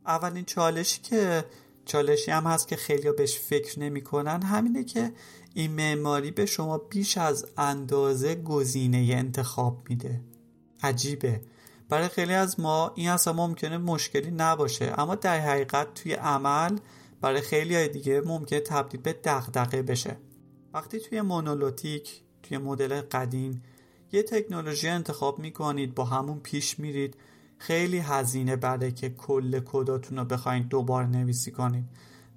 اولین 0.07 0.45
چالشی 0.45 1.03
که 1.03 1.45
چالشی 1.89 2.31
هم 2.31 2.45
هست 2.45 2.69
که 2.69 2.77
خیلی 2.77 3.13
بهش 3.13 3.39
فکر 3.39 3.81
نمی‌کنن. 3.81 4.43
همینه 4.43 4.85
که 4.85 5.13
این 5.55 5.71
معماری 5.71 6.31
به 6.31 6.47
شما 6.47 6.79
بیش 6.79 7.19
از 7.19 7.47
اندازه 7.57 8.35
گزینه 8.35 9.15
انتخاب 9.15 9.83
میده. 9.89 10.21
عجیبه. 10.83 11.41
برای 11.89 12.09
خیلی 12.09 12.35
از 12.35 12.61
ما 12.61 12.93
این 12.95 13.09
اصلا 13.09 13.33
ممکنه 13.33 13.79
مشکلی 13.79 14.31
نباشه. 14.31 14.95
اما 14.99 15.15
در 15.15 15.41
حقیقت 15.41 15.95
توی 15.95 16.13
عمل 16.13 16.79
برای 17.21 17.41
خیلی 17.41 17.75
های 17.75 17.89
دیگه 17.89 18.21
ممکنه 18.21 18.61
تبدیل 18.61 19.01
به 19.01 19.13
دغدغه 19.25 19.83
بشه. 19.83 20.17
وقتی 20.75 21.01
توی 21.01 21.21
مونولوتیک 21.21 22.23
توی 22.43 22.59
مدل 22.59 23.01
قدیم 23.01 23.63
یه 24.13 24.23
تکنولوژی 24.23 24.89
انتخاب 24.89 25.39
می‌کنید 25.39 25.95
با 25.95 26.05
همون 26.05 26.41
پیش 26.41 26.79
میرید 26.79 27.15
خیلی 27.59 27.99
هزینه 27.99 28.57
بده 28.57 28.91
که 28.91 29.11
کل 29.11 29.61
کداتون 29.61 30.19
رو 30.19 30.25
بخواید 30.25 30.69
دوباره 30.69 31.07
نویسی 31.07 31.51
کنید 31.51 31.85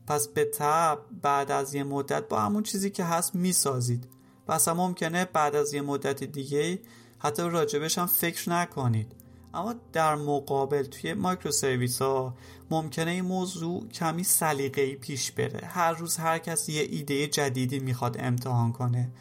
پس 0.08 0.28
به 0.28 0.46
تب 0.46 1.00
بعد 1.22 1.52
از 1.52 1.74
یه 1.74 1.84
مدت 1.84 2.28
با 2.28 2.42
همون 2.42 2.64
چیزی 2.64 2.90
که 2.90 3.04
هست 3.04 3.36
می‌سازید. 3.36 4.08
و 4.48 4.52
اصلا 4.52 4.74
ممکنه 4.74 5.26
بعد 5.26 5.56
از 5.56 5.74
یه 5.74 5.82
مدت 5.82 6.24
دیگه 6.24 6.80
حتی 7.20 7.44
راجبش 7.44 7.98
هم 7.98 8.06
فکر 8.06 8.50
نکنید. 8.50 9.12
اما 9.54 9.76
در 9.94 10.16
مقابل 10.16 10.84
توی 10.84 11.14
مایکرو 11.14 11.52
سرویس 11.52 12.02
ها 12.02 12.36
ممکنه 12.72 13.12
این 13.12 13.26
موضوع 13.26 13.88
کمی 13.88 14.24
سلیقه‌ای 14.24 14.96
پیش 14.96 15.32
بره. 15.32 15.68
هر 15.68 15.94
روز 15.94 16.18
هر 16.18 16.38
کسی 16.38 16.74
یه 16.74 16.82
ایده 16.82 17.28
جدیدی 17.28 17.80
می‌خواد 17.80 18.18
امتحان 18.20 18.72
کنه. 18.72 19.12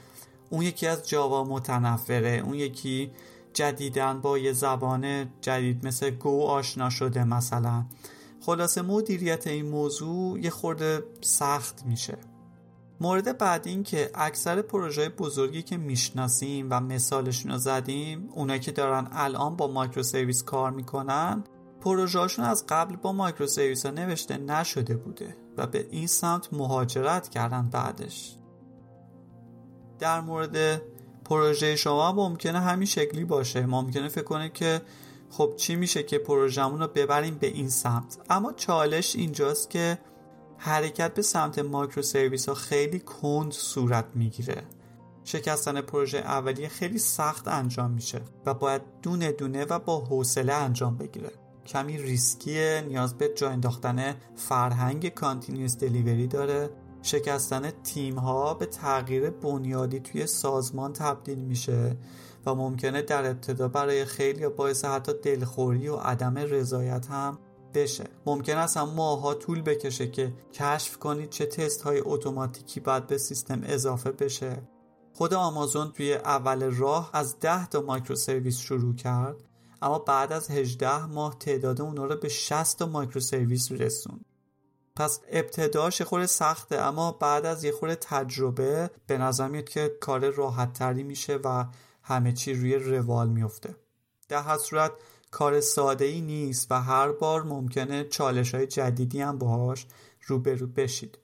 اون 0.50 0.62
یکی 0.62 0.86
از 0.86 1.08
جاوا 1.08 1.44
متنفره 1.44 2.42
اون 2.44 2.54
یکی 2.54 3.10
جدیدن 3.54 4.20
با 4.20 4.38
یه 4.38 4.52
زبان 4.52 5.30
جدید 5.40 5.86
مثل 5.86 6.10
گو 6.10 6.42
آشنا 6.42 6.90
شده 6.90 7.24
مثلا. 7.24 7.84
خلاصه 8.40 8.82
مدیریت 8.82 9.46
این 9.46 9.68
موضوع 9.68 10.40
یه 10.40 10.50
خورده 10.50 11.02
سخت 11.20 11.86
میشه. 11.86 12.18
مورد 13.00 13.38
بعد 13.38 13.66
این 13.66 13.82
که 13.82 14.10
اکثر 14.14 14.62
پروژه 14.62 15.08
بزرگی 15.08 15.62
که 15.62 15.76
می‌شناسیم 15.76 16.66
و 16.70 16.80
مثالشون 16.80 17.52
رو 17.52 17.58
زدیم 17.58 18.28
اونایی 18.34 18.60
که 18.60 18.72
دارن 18.72 19.08
الان 19.12 19.56
با 19.56 19.66
مایکرو 19.66 20.02
سرویس 20.02 20.42
کار 20.42 20.70
می‌کنن 20.70 21.44
پروژهشون 21.80 22.44
از 22.44 22.64
قبل 22.68 22.96
با 22.96 23.12
مایکرو 23.12 23.46
سرویس 23.46 23.86
ها 23.86 23.92
نوشته 23.92 24.36
نشده 24.36 24.96
بوده 24.96 25.36
و 25.56 25.66
به 25.66 25.86
این 25.90 26.06
سمت 26.06 26.52
مهاجرت 26.52 27.28
کردن 27.28 27.68
بعدش. 27.68 28.36
در 29.98 30.20
مورد 30.20 30.82
پروژه 31.30 31.76
شما 31.76 32.12
ممکنه 32.12 32.60
همین 32.60 32.86
شکلی 32.86 33.24
باشه. 33.24 33.66
ممکنه 33.66 34.08
فکر 34.08 34.24
کنه 34.24 34.48
که 34.48 34.82
خب 35.30 35.54
چی 35.56 35.76
میشه 35.76 36.02
که 36.02 36.18
پروژمون 36.18 36.80
رو 36.80 36.88
ببریم 36.88 37.34
به 37.34 37.46
این 37.46 37.68
سمت. 37.68 38.18
اما 38.30 38.52
چالش 38.52 39.16
اینجاست 39.16 39.70
که 39.70 39.98
حرکت 40.58 41.14
به 41.14 41.22
سمت 41.22 41.58
microservice 41.58 42.48
ها 42.48 42.54
خیلی 42.54 42.98
کند 42.98 43.52
صورت 43.52 44.04
می‌گیره. 44.14 44.62
شکستن 45.24 45.80
پروژه 45.80 46.18
اولیه 46.18 46.68
خیلی 46.68 46.98
سخت 46.98 47.48
انجام 47.48 47.90
میشه 47.90 48.20
و 48.46 48.54
باید 48.54 48.82
دونه 49.02 49.32
دونه 49.32 49.64
و 49.64 49.78
با 49.78 49.98
حوصله 49.98 50.52
انجام 50.52 50.96
بگیره. 50.96 51.30
کمی 51.66 51.98
ریسکیه 51.98 52.84
نیاز 52.88 53.18
به 53.18 53.30
جا 53.36 53.50
انداختن 53.50 54.16
فرهنگ 54.36 55.08
continuous 55.08 55.76
delivery 55.76 56.26
داره. 56.26 56.70
شکستن 57.02 57.70
تیم 57.70 58.18
ها 58.18 58.54
به 58.54 58.66
تغییر 58.66 59.30
بنیادی 59.30 60.00
توی 60.00 60.26
سازمان 60.26 60.92
تبدیل 60.92 61.38
میشه 61.38 61.96
و 62.46 62.54
ممکنه 62.54 63.02
در 63.02 63.30
ابتدا 63.30 63.68
برای 63.68 64.04
خیلی 64.04 64.48
باعث 64.48 64.84
حتی 64.84 65.12
دلخوری 65.22 65.88
و 65.88 65.96
عدم 65.96 66.38
رضایت 66.38 67.06
هم 67.06 67.38
بشه. 67.74 68.04
ممکن 68.26 68.56
است 68.56 68.76
هم 68.76 68.88
ماها 68.88 69.34
طول 69.34 69.62
بکشه 69.62 70.10
که 70.10 70.32
کشف 70.52 70.96
کنید 70.96 71.30
چه 71.30 71.46
تست 71.46 71.82
های 71.82 72.02
اتوماتیکی 72.04 72.80
باید 72.80 73.06
به 73.06 73.18
سیستم 73.18 73.60
اضافه 73.64 74.10
بشه. 74.12 74.62
خود 75.14 75.34
آمازون 75.34 75.92
توی 75.92 76.14
اول 76.14 76.62
راه 76.62 77.10
از 77.12 77.38
10 77.38 77.66
تا 77.66 77.80
مایکرو 77.80 78.16
سرویس 78.16 78.58
شروع 78.58 78.94
کرد 78.94 79.36
اما 79.82 79.98
بعد 79.98 80.32
از 80.32 80.50
18 80.50 81.06
ماه 81.06 81.38
تعداد 81.38 81.80
اونا 81.80 82.04
رو 82.04 82.16
به 82.16 82.28
60 82.28 82.78
تا 82.78 82.86
مایکرو 82.86 83.20
سرویس 83.20 83.72
رسوند. 83.72 84.24
پس 85.00 85.20
ابتداش 85.28 86.02
خورده 86.02 86.26
سخته 86.26 86.76
اما 86.76 87.12
بعد 87.12 87.46
از 87.46 87.64
یه 87.64 87.72
خورده 87.72 87.94
تجربه 87.94 88.90
به 89.06 89.18
نظر 89.18 89.48
میاد 89.48 89.68
که 89.68 89.96
کار 90.00 90.30
راحت 90.30 90.72
تری 90.72 91.02
میشه 91.02 91.38
و 91.44 91.64
همه 92.02 92.32
چی 92.32 92.54
روی 92.54 92.74
روال 92.74 93.28
میفته. 93.28 93.76
در 94.28 94.42
هر 94.42 94.58
صورت 94.58 94.92
کار 95.30 95.60
ساده 95.60 96.04
ای 96.04 96.20
نیست 96.20 96.72
و 96.72 96.74
هر 96.80 97.12
بار 97.12 97.42
ممکنه 97.42 98.04
چالش 98.04 98.54
های 98.54 98.66
جدیدی 98.66 99.20
هم 99.20 99.38
باهاش 99.38 99.86
روبرو 100.26 100.66
بشید. 100.66 101.18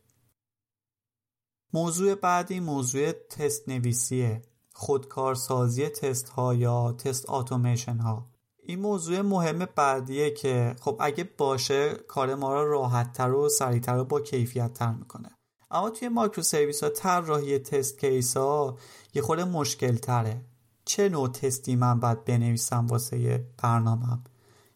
موضوع 1.73 2.15
بعدی 2.15 2.61
موضوع 2.61 3.13
تست 3.13 3.69
نویسیه 3.69 4.43
خودکارسازی 4.73 5.89
تست 5.89 6.29
ها 6.29 6.55
یا 6.55 6.93
test 6.93 7.27
automation 7.27 7.99
ها 7.99 8.27
این 8.69 8.81
موضوع 8.81 9.21
مهم 9.21 9.69
بعدیه 9.75 10.31
که 10.31 10.77
خب 10.81 10.97
اگه 11.01 11.31
باشه 11.39 11.95
کار 11.95 12.35
ما 12.35 12.53
را 12.53 12.65
راحت 12.65 13.13
تر 13.13 13.33
و 13.33 13.49
سریعتر 13.49 13.99
و 13.99 14.05
با 14.05 14.21
کیفیت 14.21 14.75
تر 14.75 14.93
می‌کنه. 14.93 15.29
اما 15.71 15.91
توی 15.91 16.09
microservice 16.09 16.83
ها 16.83 16.89
طراحی 16.89 17.59
test 17.59 17.99
case 17.99 18.37
ها 18.37 18.79
یه 19.15 19.23
خورده 19.23 19.45
مشکل 19.45 19.97
تره 19.97 20.41
چه 20.85 21.09
نوع 21.09 21.29
تستی 21.29 21.77
من 21.77 22.01
باید 22.01 22.25
بنویسم 22.25 22.87
واسه 22.87 23.47
برنامهم 23.63 24.25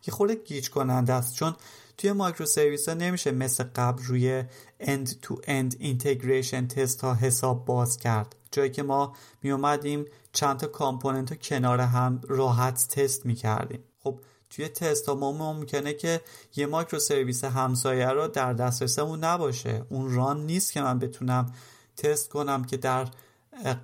یه 0.07 0.15
خورده 0.15 0.35
گیج 0.35 0.71
کننده 0.71 1.13
است. 1.13 1.35
چون 1.35 1.55
توی 2.01 2.13
microservice 2.13 2.89
ها 2.89 2.95
نمیشه 2.95 3.31
مثل 3.31 3.65
قبل 3.77 4.03
روی 4.03 4.45
end 4.81 5.09
to 5.09 5.35
end 5.35 5.75
integration 5.75 6.67
test 6.75 7.01
ها 7.01 7.15
حساب 7.15 7.65
باز 7.65 7.99
کرد. 7.99 8.37
جایی 8.53 8.71
که 8.71 8.83
ما 8.83 9.17
می 9.43 9.51
اومدیم 9.51 10.05
چند 10.33 10.57
تا 10.57 10.67
component 10.67 11.31
رو 11.31 11.37
کنار 11.37 11.81
هم 11.81 12.21
راحت 12.29 12.89
تست 12.89 13.27
می 13.27 13.35
کردیم 13.35 13.85
خب 14.05 14.21
توی 14.51 14.69
تست 14.69 15.09
ها 15.09 15.15
ما 15.15 15.33
ممکنه 15.33 15.93
که 15.93 16.21
یه 16.57 16.67
microservice 16.67 17.45
همسایه 17.45 18.09
رو 18.09 18.29
در 18.29 18.53
دسترسمون 18.53 19.25
نباشه. 19.25 19.85
اون 19.89 20.15
run 20.15 20.47
نیست 20.47 20.73
که 20.73 20.83
من 20.83 20.99
بتونم 20.99 21.53
تست 21.97 22.29
کنم 22.29 22.65
که 22.65 22.77
در 22.77 23.09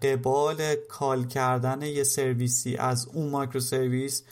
قبال 0.02 0.74
call 0.74 1.26
کردن 1.26 1.82
یه 1.82 2.04
سرویسی 2.04 2.76
از 2.76 3.08
اون 3.12 3.28
microservice 3.28 4.22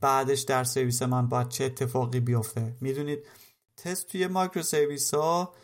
بعدش 0.00 0.40
در 0.40 0.64
سرویس 0.64 1.02
من 1.02 1.28
باید 1.28 1.48
چه 1.48 1.64
اتفاقی 1.64 2.20
بیفته. 2.20 2.76
می‌دونید 2.80 3.26
تست 3.76 4.06
توی 4.06 4.26
microservice 4.26 5.14
ها 5.14 5.54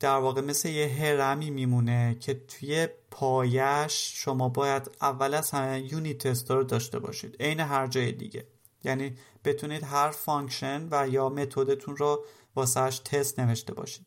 در 0.00 0.16
واقع 0.16 0.40
مثل 0.40 0.68
یه 0.68 0.88
هرمی 0.88 1.50
میمونه 1.50 2.16
که 2.20 2.34
توی 2.34 2.88
پایه‌ش 3.10 4.12
شما 4.14 4.48
باید 4.48 4.90
اول 5.00 5.34
از 5.34 5.50
همه 5.50 5.92
unit 5.92 6.28
test 6.28 6.50
رو 6.50 6.64
داشته 6.64 6.98
باشید. 6.98 7.36
عین 7.40 7.60
هر 7.60 7.86
جای 7.86 8.12
دیگه. 8.12 8.46
یعنی 8.84 9.14
بتونید 9.44 9.84
هر 9.84 10.10
function 10.10 10.88
و 10.90 11.08
یا 11.08 11.28
method 11.28 11.73
تون 11.73 11.96
رو 11.96 12.24
واسهش 12.56 12.98
تست 12.98 13.40
نوشته 13.40 13.74
باشید. 13.74 14.06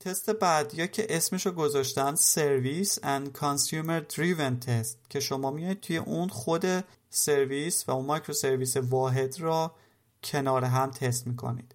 تست 0.00 0.30
بعدی 0.30 0.88
که 0.88 1.16
اسمش 1.16 1.46
رو 1.46 1.52
گذاشتن 1.52 2.14
service 2.14 2.98
and 2.98 3.38
consumer 3.38 4.14
driven 4.14 4.66
test 4.66 4.98
که 5.10 5.20
شما 5.20 5.50
میایید 5.50 5.80
توی 5.80 5.96
اون 5.96 6.28
خود 6.28 6.64
سرویس 7.10 7.88
و 7.88 7.92
اون 7.92 8.06
microservice 8.06 8.76
واحد 8.76 9.40
را 9.40 9.74
کنار 10.24 10.64
هم 10.64 10.90
تست 10.90 11.26
می‌کنید. 11.26 11.74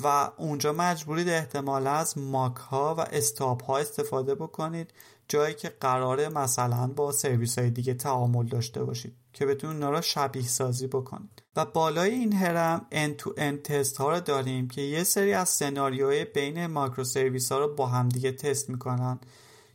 و 0.00 0.30
اونجا 0.36 0.72
مجبورید 0.72 1.28
احتمالا 1.28 1.90
از 1.90 2.18
mock 2.18 2.56
ها 2.56 2.94
و 2.94 3.00
stub 3.00 3.64
ها 3.64 3.78
استفاده 3.78 4.34
بکنید 4.34 4.90
جایی 5.28 5.54
که 5.54 5.68
قراره 5.68 6.28
مثلا 6.28 6.86
با 6.86 7.12
سرویس 7.12 7.58
های 7.58 7.70
دیگه 7.70 7.94
تعامل 7.94 8.46
داشته 8.46 8.84
باشید 8.84 9.16
که 9.32 9.46
بتونید 9.46 9.76
اونا 9.76 9.90
را 9.90 10.00
شبیه 10.00 10.42
سازی 10.42 10.86
بکنید. 10.86 11.42
و 11.56 11.64
بالای 11.64 12.10
این 12.10 12.32
هرم 12.32 12.86
end 12.92 13.22
to 13.22 13.28
end 13.28 13.62
test 13.64 13.96
ها 13.96 14.10
رو 14.10 14.20
داریم 14.20 14.68
که 14.68 14.80
یه 14.80 15.04
سری 15.04 15.32
از 15.32 15.48
سناریوهای 15.48 16.24
بین 16.24 16.66
microservice 16.66 17.52
ها 17.52 17.58
رو 17.58 17.74
با 17.74 17.86
هم 17.86 18.08
دیگه 18.08 18.32
تست 18.32 18.70
می‌کنن 18.70 19.18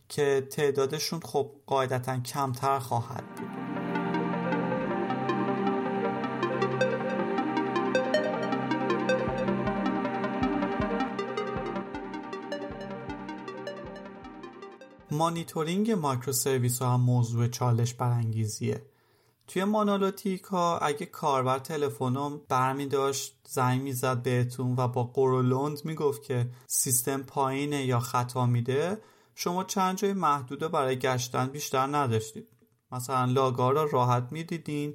که 0.08 0.46
تعدادشون 0.50 1.20
خب 1.20 1.50
قاعدتا 1.66 2.20
کمتر 2.20 2.78
خواهد 2.78 3.24
بود. 3.34 3.61
مانیتورینگ 15.22 15.90
مایکرو 15.90 16.32
سرویس 16.32 16.82
ها 16.82 16.94
هم 16.94 17.00
موضوع 17.00 17.48
چالش 17.48 17.94
برانگیزیه. 17.94 18.82
توی 19.46 19.64
مانالوتیک 19.64 20.42
ها 20.42 20.78
اگه 20.78 21.06
کاربر 21.06 21.58
تلفنم 21.58 22.40
برمی 22.48 22.86
داشت 22.86 23.36
زنگ 23.48 23.82
می‌زد 23.82 24.22
بهتون 24.22 24.74
و 24.76 24.88
با 24.88 25.04
قرولند 25.04 25.84
می‌گفت 25.84 26.22
که 26.22 26.48
سیستم 26.66 27.22
پایینه 27.22 27.84
یا 27.84 28.00
خطا 28.00 28.46
میده 28.46 28.98
شما 29.34 29.64
چند 29.64 29.96
جای 29.96 30.12
محدوده 30.12 30.68
برای 30.68 30.98
گشتن 30.98 31.46
بیشتر 31.46 31.86
نداشتید. 31.86 32.48
مثلا 32.92 33.24
لاگا 33.24 33.70
را 33.70 33.84
راحت 33.84 34.28
می‌دیدین 34.30 34.94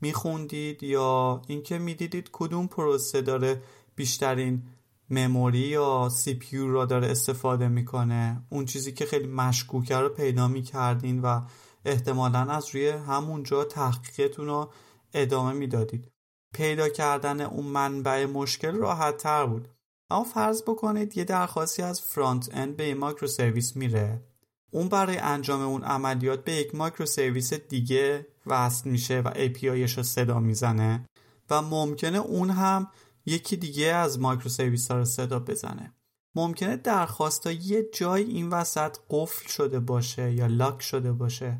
میخوندید 0.00 0.82
یا 0.82 1.42
اینکه 1.46 1.78
می‌دیدید 1.78 2.28
کدوم 2.32 2.66
پروسه 2.66 3.22
داره 3.22 3.62
بیشترین 3.96 4.62
مموری 5.10 5.58
یا 5.58 6.08
سی 6.08 6.34
پیو 6.34 6.72
را 6.72 6.84
داره 6.84 7.08
استفاده 7.08 7.68
می‌کنه. 7.68 8.42
اون 8.50 8.64
چیزی 8.64 8.92
که 8.92 9.06
خیلی 9.06 9.26
مشکوکه 9.26 9.96
رو 9.96 10.08
پیدا 10.08 10.48
می‌کردین 10.48 11.20
و 11.20 11.40
احتمالا 11.84 12.38
از 12.38 12.68
روی 12.74 12.88
همونجا 12.88 13.64
تحقیقتون 13.64 14.46
رو 14.46 14.72
ادامه 15.14 15.52
می‌دادید. 15.52 16.08
پیدا 16.54 16.88
کردن 16.88 17.40
اون 17.40 17.66
منبع 17.66 18.26
مشکل 18.26 18.72
راحت 18.76 19.16
تر 19.16 19.46
بود. 19.46 19.68
اما 20.10 20.24
فرض 20.24 20.62
بکنید 20.62 21.16
یه 21.16 21.24
درخواستی 21.24 21.82
از 21.82 22.00
front 22.00 22.48
end 22.52 22.76
به 22.76 22.88
یک 22.88 22.96
microservice 22.96 23.76
میره. 23.76 24.22
اون 24.70 24.88
برای 24.88 25.16
انجام 25.16 25.60
اون 25.60 25.84
عملیات 25.84 26.44
به 26.44 26.52
یک 26.52 26.74
microservice 26.74 27.52
دیگه 27.54 28.26
وصل 28.46 28.90
میشه 28.90 29.20
و 29.20 29.30
API 29.30 29.67
ش 29.67 29.92
رو 29.92 30.02
صدا 30.02 30.40
می‌زنه 30.40 31.04
و 31.50 31.62
ممکنه 31.62 32.18
اون 32.18 32.50
هم 32.50 32.90
یکی 33.28 33.56
دیگه 33.56 33.86
از 33.86 34.20
microservice 34.20 34.90
ها 34.90 34.96
رو 34.96 35.04
صدا 35.04 35.38
بزنه. 35.38 35.92
ممکنه 36.34 36.76
درخواست 36.76 37.46
ها 37.46 37.52
یه 37.52 37.88
جای 37.94 38.22
این 38.22 38.48
وسط 38.48 38.96
قفل 39.10 39.48
شده 39.48 39.80
باشه 39.80 40.32
یا 40.32 40.46
lock 40.46 40.82
شده 40.82 41.12
باشه 41.12 41.58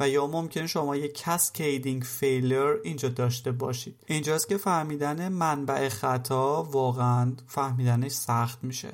و 0.00 0.08
یا 0.08 0.26
ممکنه 0.26 0.66
شما 0.66 0.96
یه 0.96 1.08
cascading 1.08 2.02
failure 2.02 2.76
اینجا 2.84 3.08
داشته 3.08 3.52
باشید. 3.52 4.04
اینجاست 4.06 4.48
که 4.48 4.56
فهمیدن 4.56 5.28
منبع 5.28 5.88
خطا 5.88 6.62
واقعا 6.62 7.32
فهمیدنش 7.46 8.12
سخت 8.12 8.64
میشه. 8.64 8.92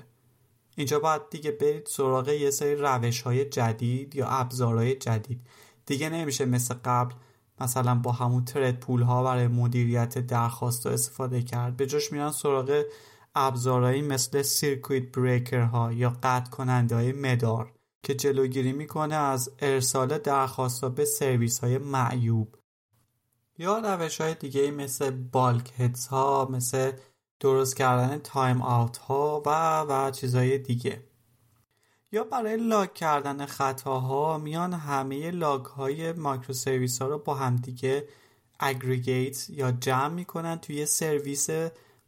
اینجا 0.77 0.99
باید 0.99 1.23
دیگه 1.31 1.51
برید 1.51 1.87
سراغ 1.87 2.29
یه 2.29 2.51
سری 2.51 2.75
روش 2.75 3.21
های 3.23 3.45
جدید 3.45 4.17
یا 4.17 4.29
ابزارهای 4.29 4.95
جدید. 4.95 5.41
دیگه 5.87 6.09
نمیشه 6.09 6.45
مثل 6.45 6.75
قبل 6.85 7.15
مثلا 7.61 7.95
با 7.95 8.13
همون 8.13 8.45
ترد 8.45 8.81
پول 8.81 9.03
ها 9.03 9.23
برای 9.23 9.49
مدیریت 9.49 10.19
درخواست 10.19 10.87
استفاده 10.87 11.43
کرد. 11.43 11.77
به 11.77 11.87
جاش 11.87 12.13
میرن 12.13 12.31
سراغ 12.31 12.83
ابزارهایی 13.35 14.03
مثل 14.03 14.43
سیرکویت 14.43 15.13
بریکر 15.13 15.61
ها 15.61 15.93
یا 15.93 16.17
قطع 16.23 16.51
کننده 16.51 16.95
های 16.95 17.13
مدار 17.13 17.73
که 18.03 18.15
جلوگیری 18.15 18.73
می‌کنه 18.73 19.15
از 19.15 19.51
ارسال 19.59 20.19
درخواست 20.19 20.85
ها 20.85 20.91
به 20.91 21.05
سرویس 21.05 21.59
های 21.59 21.79
معیوب. 21.79 22.57
یا 23.59 23.79
روش 23.79 24.21
های 24.21 24.35
دیگه 24.35 24.71
مثل 24.71 25.11
بالک 25.11 25.73
هدز 25.81 26.07
ها 26.07 26.49
مثل 26.51 26.93
درست 27.41 27.77
کردن 27.77 28.19
timeout 28.19 28.97
ها 28.97 29.43
و 29.47 29.81
و 29.81 30.11
چیزهای 30.11 30.59
دیگه. 30.59 31.03
یا 32.15 32.25
برای 32.25 32.57
log 32.57 32.93
کردن 32.93 33.47
خطاها 33.47 34.39
میان 34.39 34.73
همه 34.73 35.31
log 35.31 35.65
های 35.65 36.13
microservice 36.13 37.03
ها 37.03 37.09
رو 37.09 37.19
با 37.19 37.35
همدیگه 37.35 38.09
aggregate 38.61 39.51
یا 39.51 39.73
جمع 39.73 40.09
می‌کنن 40.09 40.57
توی 40.57 40.87
سرویس 40.87 41.49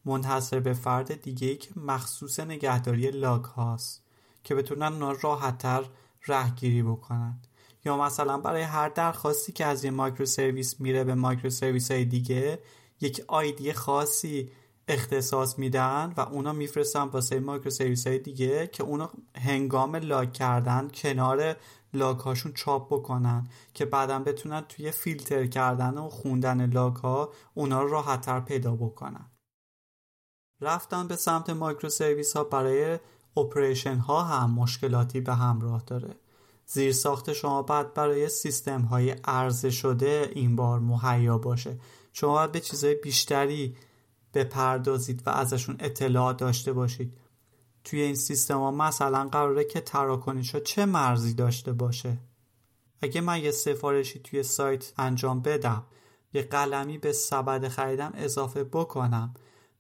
منحصر 0.05 0.61
به 0.61 0.73
فرد 0.73 1.23
دیگه 1.23 1.49
ای 1.49 1.57
که 1.57 1.71
مخصوص 1.77 2.40
نگهداری 2.40 3.11
log 3.11 3.45
هاست 3.45 4.03
که 4.45 4.55
بتونن 4.55 4.92
اونا 4.92 5.12
راحتتر 5.12 5.85
رهگیری 6.27 6.83
بکنن. 6.83 7.38
یا 7.85 7.97
مثلا 7.97 8.38
برای 8.38 8.62
هر 8.62 8.88
درخواستی 8.88 9.53
که 9.53 9.66
از 9.66 9.85
یه 9.85 9.90
microservice 9.90 10.81
میره 10.81 11.05
به 11.05 11.14
microservice 11.14 11.90
های 11.90 12.05
دیگه 12.05 12.59
یک 13.01 13.25
ID 13.29 13.73
خاصی 13.73 14.51
اختصاص 14.88 15.59
میدن 15.59 16.14
و 16.16 16.20
اونا 16.20 16.53
میفرستن 16.53 17.03
واسه 17.03 17.40
microservice 17.40 18.07
های 18.07 18.18
دیگه 18.18 18.66
که 18.66 18.83
اونا 18.83 19.11
هنگام 19.37 19.96
log 19.97 20.33
کردن 20.33 20.88
کنار 20.94 21.57
log 21.95 22.19
هاشون 22.18 22.53
چاپ 22.53 22.87
بکنن 22.94 23.49
که 23.75 23.85
بعدا 23.85 24.18
بتونن 24.18 24.61
توی 24.61 24.90
فیلتر 24.90 25.46
کردن 25.46 25.99
و 25.99 26.09
خوندن 26.09 26.70
log 26.71 26.97
ها 26.96 27.33
اونا 27.55 27.83
رو 27.83 27.88
راحتتر 27.88 28.40
پیدا 28.40 28.77
بکنن. 28.77 29.31
رفتن 30.61 31.09
به 31.09 31.16
سمت 31.16 31.51
microservice 31.51 32.37
ها 32.37 32.44
برای 32.44 32.99
operation 33.37 33.97
ها 33.96 34.22
هم 34.22 34.51
مشکلاتی 34.51 35.20
به 35.20 35.35
همراه 35.35 35.83
داره. 35.87 36.14
زیر 36.66 36.92
ساخت 36.92 37.33
شما 37.33 37.62
باید 37.62 37.94
برای 37.94 38.29
سیستم 38.29 38.83
های 38.83 39.11
عرضه 39.11 39.70
شده 39.70 40.31
این 40.35 40.57
بار 40.57 40.81
مهیا 40.81 41.38
باشه. 41.38 41.79
شما 42.12 42.33
باید 42.33 42.53
به 42.53 42.61
چیزهای 42.61 42.94
بیشتری 42.94 43.77
بپردازید 44.37 45.22
و 45.27 45.31
ازشون 45.31 45.77
اطلاعات 45.81 46.37
داشته 46.37 46.72
باشید. 46.72 47.18
توی 47.85 48.01
این 48.01 48.14
سیستم 48.14 48.59
ها 48.59 48.70
مثلا 48.70 49.29
قراره 49.29 49.64
که 49.64 49.81
تراکنش 49.81 50.55
ها 50.55 50.61
چه 50.61 50.87
مرزی 50.87 51.35
داشته 51.35 51.72
باشه؟ 51.72 52.18
اگه 53.03 53.20
من 53.20 53.40
یه 53.40 53.51
سفارشی 53.51 54.18
توی 54.18 54.42
سایت 54.42 54.92
انجام 54.99 55.40
بدم 55.40 55.83
یه 56.33 56.42
قلمی 56.42 56.99
به 56.99 57.12
سبد 57.12 57.68
خریدم 57.68 58.12
اضافه 58.14 58.64
بکنم 58.64 59.35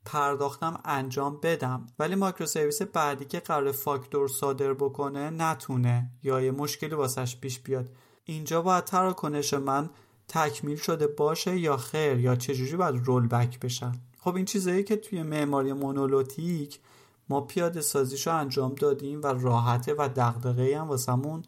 پرداختم 0.04 0.80
انجام 0.84 1.38
بدم 1.42 1.86
ولی 1.98 2.14
مایکرو 2.14 2.46
سرویس 2.46 2.82
بعدی 2.82 3.24
که 3.24 3.40
قرار 3.40 3.72
فاکتور 3.72 4.28
صادر 4.28 4.74
بکنه 4.74 5.30
نتونه 5.30 6.10
یا 6.22 6.40
یه 6.40 6.50
مشکلی 6.50 6.94
واسش 6.94 7.36
پیش 7.36 7.58
بیاد. 7.58 7.90
اینجا 8.24 8.62
باید 8.62 8.84
تراکنش 8.84 9.54
من 9.54 9.90
تکمیل 10.28 10.76
شده 10.76 11.06
باشه 11.06 11.58
یا 11.58 11.76
خیر 11.76 12.18
یا 12.18 12.36
چجوری 12.36 12.76
باید 12.76 12.94
رول 13.04 13.26
بک 13.26 13.60
بشن؟ 13.60 13.92
خب 14.26 14.36
این 14.36 14.44
چیزایی 14.44 14.84
که 14.84 14.96
توی 14.96 15.22
معماری 15.22 15.72
مونولوتیک 15.72 16.78
ما 17.28 17.40
پیاده 17.40 17.80
سازیشو 17.80 18.36
انجام 18.36 18.74
دادیم 18.74 19.22
و 19.22 19.26
راحته 19.26 19.94
و 19.94 20.08
دغدغه‌ای 20.16 20.74
هم 20.74 20.88
واسمون 20.88 21.42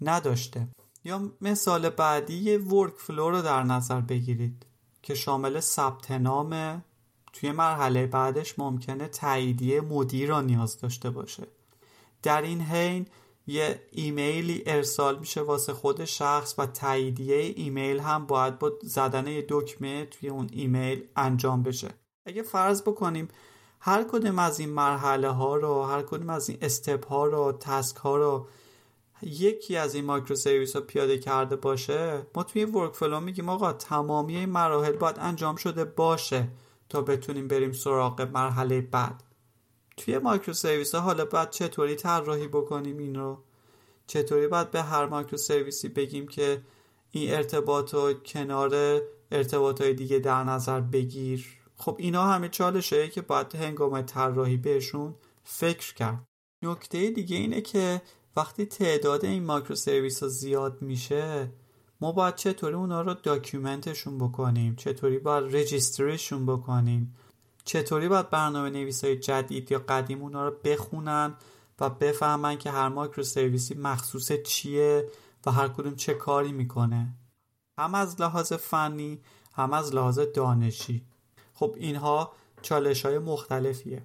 نداشته. 0.00 0.68
یا 1.04 1.32
مثال 1.40 1.88
بعدی 1.88 2.34
یه 2.34 2.58
ورک 2.58 2.94
فلو 2.96 3.30
رو 3.30 3.42
در 3.42 3.62
نظر 3.62 4.00
بگیرید 4.00 4.66
که 5.02 5.14
شامل 5.14 5.60
ثبت 5.60 6.10
نام 6.10 6.82
توی 7.32 7.52
مرحله 7.52 8.06
بعدش 8.06 8.58
ممکنه 8.58 9.08
تاییدیه 9.08 9.80
مدیر 9.80 10.28
را 10.28 10.40
نیاز 10.40 10.78
داشته 10.80 11.10
باشه. 11.10 11.46
در 12.22 12.42
این 12.42 12.60
حین 12.60 13.06
یه 13.46 13.82
ایمیلی 13.92 14.62
ارسال 14.66 15.18
میشه 15.18 15.40
واسه 15.40 15.72
خود 15.72 16.04
شخص 16.04 16.54
و 16.58 16.66
تاییدیه 16.66 17.36
ایمیل 17.56 18.00
هم 18.00 18.26
باید 18.26 18.58
با 18.58 18.72
زدن 18.82 19.24
دکمه 19.48 20.04
توی 20.04 20.28
اون 20.28 20.48
ایمیل 20.52 21.02
انجام 21.16 21.62
بشه. 21.62 22.03
اگه 22.26 22.42
فرض 22.42 22.82
بکنیم 22.82 23.28
هر 23.80 24.04
کدوم 24.04 24.38
از 24.38 24.60
این 24.60 24.70
مرحله 24.70 25.28
ها 25.28 25.56
رو 25.56 25.82
هر 25.82 26.02
کدوم 26.02 26.30
از 26.30 26.48
این 26.48 26.58
step 26.62 27.06
ها 27.06 27.26
رو 27.26 27.56
task 27.60 27.96
ها 27.96 28.16
رو 28.16 28.48
یکی 29.22 29.76
از 29.76 29.94
این 29.94 30.04
microservice 30.04 30.76
ها 30.76 30.82
پیاده 30.82 31.18
کرده 31.18 31.56
باشه 31.56 32.26
ما 32.34 32.42
توی 32.42 32.64
workflow 32.64 33.20
میگیم 33.20 33.48
آقا 33.48 33.72
تمامی 33.72 34.36
این 34.36 34.48
مراحل 34.48 34.92
باید 34.92 35.16
انجام 35.18 35.56
شده 35.56 35.84
باشه 35.84 36.48
تا 36.88 37.02
بتونیم 37.02 37.48
بریم 37.48 37.72
سراغ 37.72 38.20
مرحله 38.20 38.80
بعد. 38.80 39.22
توی 39.96 40.18
micro 40.18 40.54
service 40.54 40.94
ها 40.94 41.00
حالا 41.00 41.24
باید 41.24 41.50
چطوری 41.50 41.94
طراحی 41.94 42.48
بکنیم 42.48 42.98
این 42.98 43.14
رو؟ 43.14 43.38
چطوری 44.06 44.48
باید 44.48 44.70
به 44.70 44.82
هر 44.82 45.06
micro 45.06 45.38
service 45.38 45.82
ی 45.82 45.88
بگیم 45.88 46.28
که 46.28 46.62
این 47.10 47.34
ارتباط 47.34 47.94
رو 47.94 48.12
کنار 48.12 49.02
ارتباط 49.30 49.80
های 49.80 49.94
دیگه 49.94 50.18
در 50.18 50.44
نظر 50.44 50.80
بگیر؟ 50.80 51.63
خب 51.76 51.96
اینا 51.98 52.24
همه 52.24 52.48
چالشه 52.48 53.08
که 53.08 53.22
باید 53.22 53.54
هنگام 53.54 54.02
طراحی 54.02 54.56
بهشون 54.56 55.14
فکر 55.44 55.94
کرد. 55.94 56.26
نکته 56.62 57.10
دیگه 57.10 57.36
اینه 57.36 57.60
که 57.60 58.02
وقتی 58.36 58.66
تعداد 58.66 59.24
این 59.24 59.44
micro 59.44 59.74
service 59.74 60.22
ها 60.22 60.28
زیاد 60.28 60.82
میشه 60.82 61.52
ما 62.00 62.12
باید 62.12 62.34
چطوری 62.34 62.74
اونا 62.74 63.02
رو 63.02 63.14
document 63.14 63.83
شون 63.83 64.18
بکنیم؟ 64.18 64.76
چطوری 64.76 65.18
باید 65.18 65.56
register 65.56 66.16
شون 66.16 66.46
بکنیم؟ 66.46 67.14
چطوری 67.64 68.08
باید 68.08 68.30
برنامه 68.30 68.70
نویس 68.70 69.04
های 69.04 69.16
جدید 69.16 69.72
یا 69.72 69.78
قدیم 69.78 70.22
اونا 70.22 70.48
رو 70.48 70.54
بخونن 70.64 71.34
و 71.80 71.90
بفهمن 71.90 72.58
که 72.58 72.70
هر 72.70 72.88
مایکرو 72.88 73.22
سرویسی 73.22 73.74
مخصوص 73.74 74.32
چیه 74.32 75.08
و 75.46 75.50
هر 75.50 75.68
کدوم 75.68 75.94
چه 75.94 76.14
کاری 76.14 76.52
می‌کنه؟ 76.52 77.14
هم 77.78 77.94
از 77.94 78.20
لحاظ 78.20 78.52
فنی 78.52 79.20
هم 79.54 79.72
از 79.72 79.94
لحاظ 79.94 80.18
دانشی. 80.18 81.06
خب 81.54 81.74
اینها 81.78 82.32
چالش 82.62 83.06
های 83.06 83.18
مختلفیه. 83.18 84.02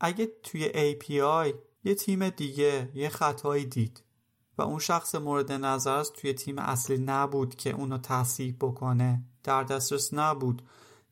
اگه 0.00 0.32
توی 0.42 0.68
API 0.68 1.54
یه 1.84 1.94
تیم 1.94 2.28
دیگه 2.28 2.90
یه 2.94 3.08
خطایی 3.08 3.64
دید 3.64 4.02
و 4.58 4.62
اون 4.62 4.78
شخص 4.78 5.14
مورد 5.14 5.52
نظر 5.52 5.94
است 5.94 6.12
توی 6.12 6.34
تیم 6.34 6.58
اصلی 6.58 6.98
نبود 6.98 7.54
که 7.54 7.70
اونو 7.70 7.98
تصحیح 7.98 8.56
بکنه 8.60 9.24
در 9.44 9.62
دسترس 9.62 10.14
نبود 10.14 10.62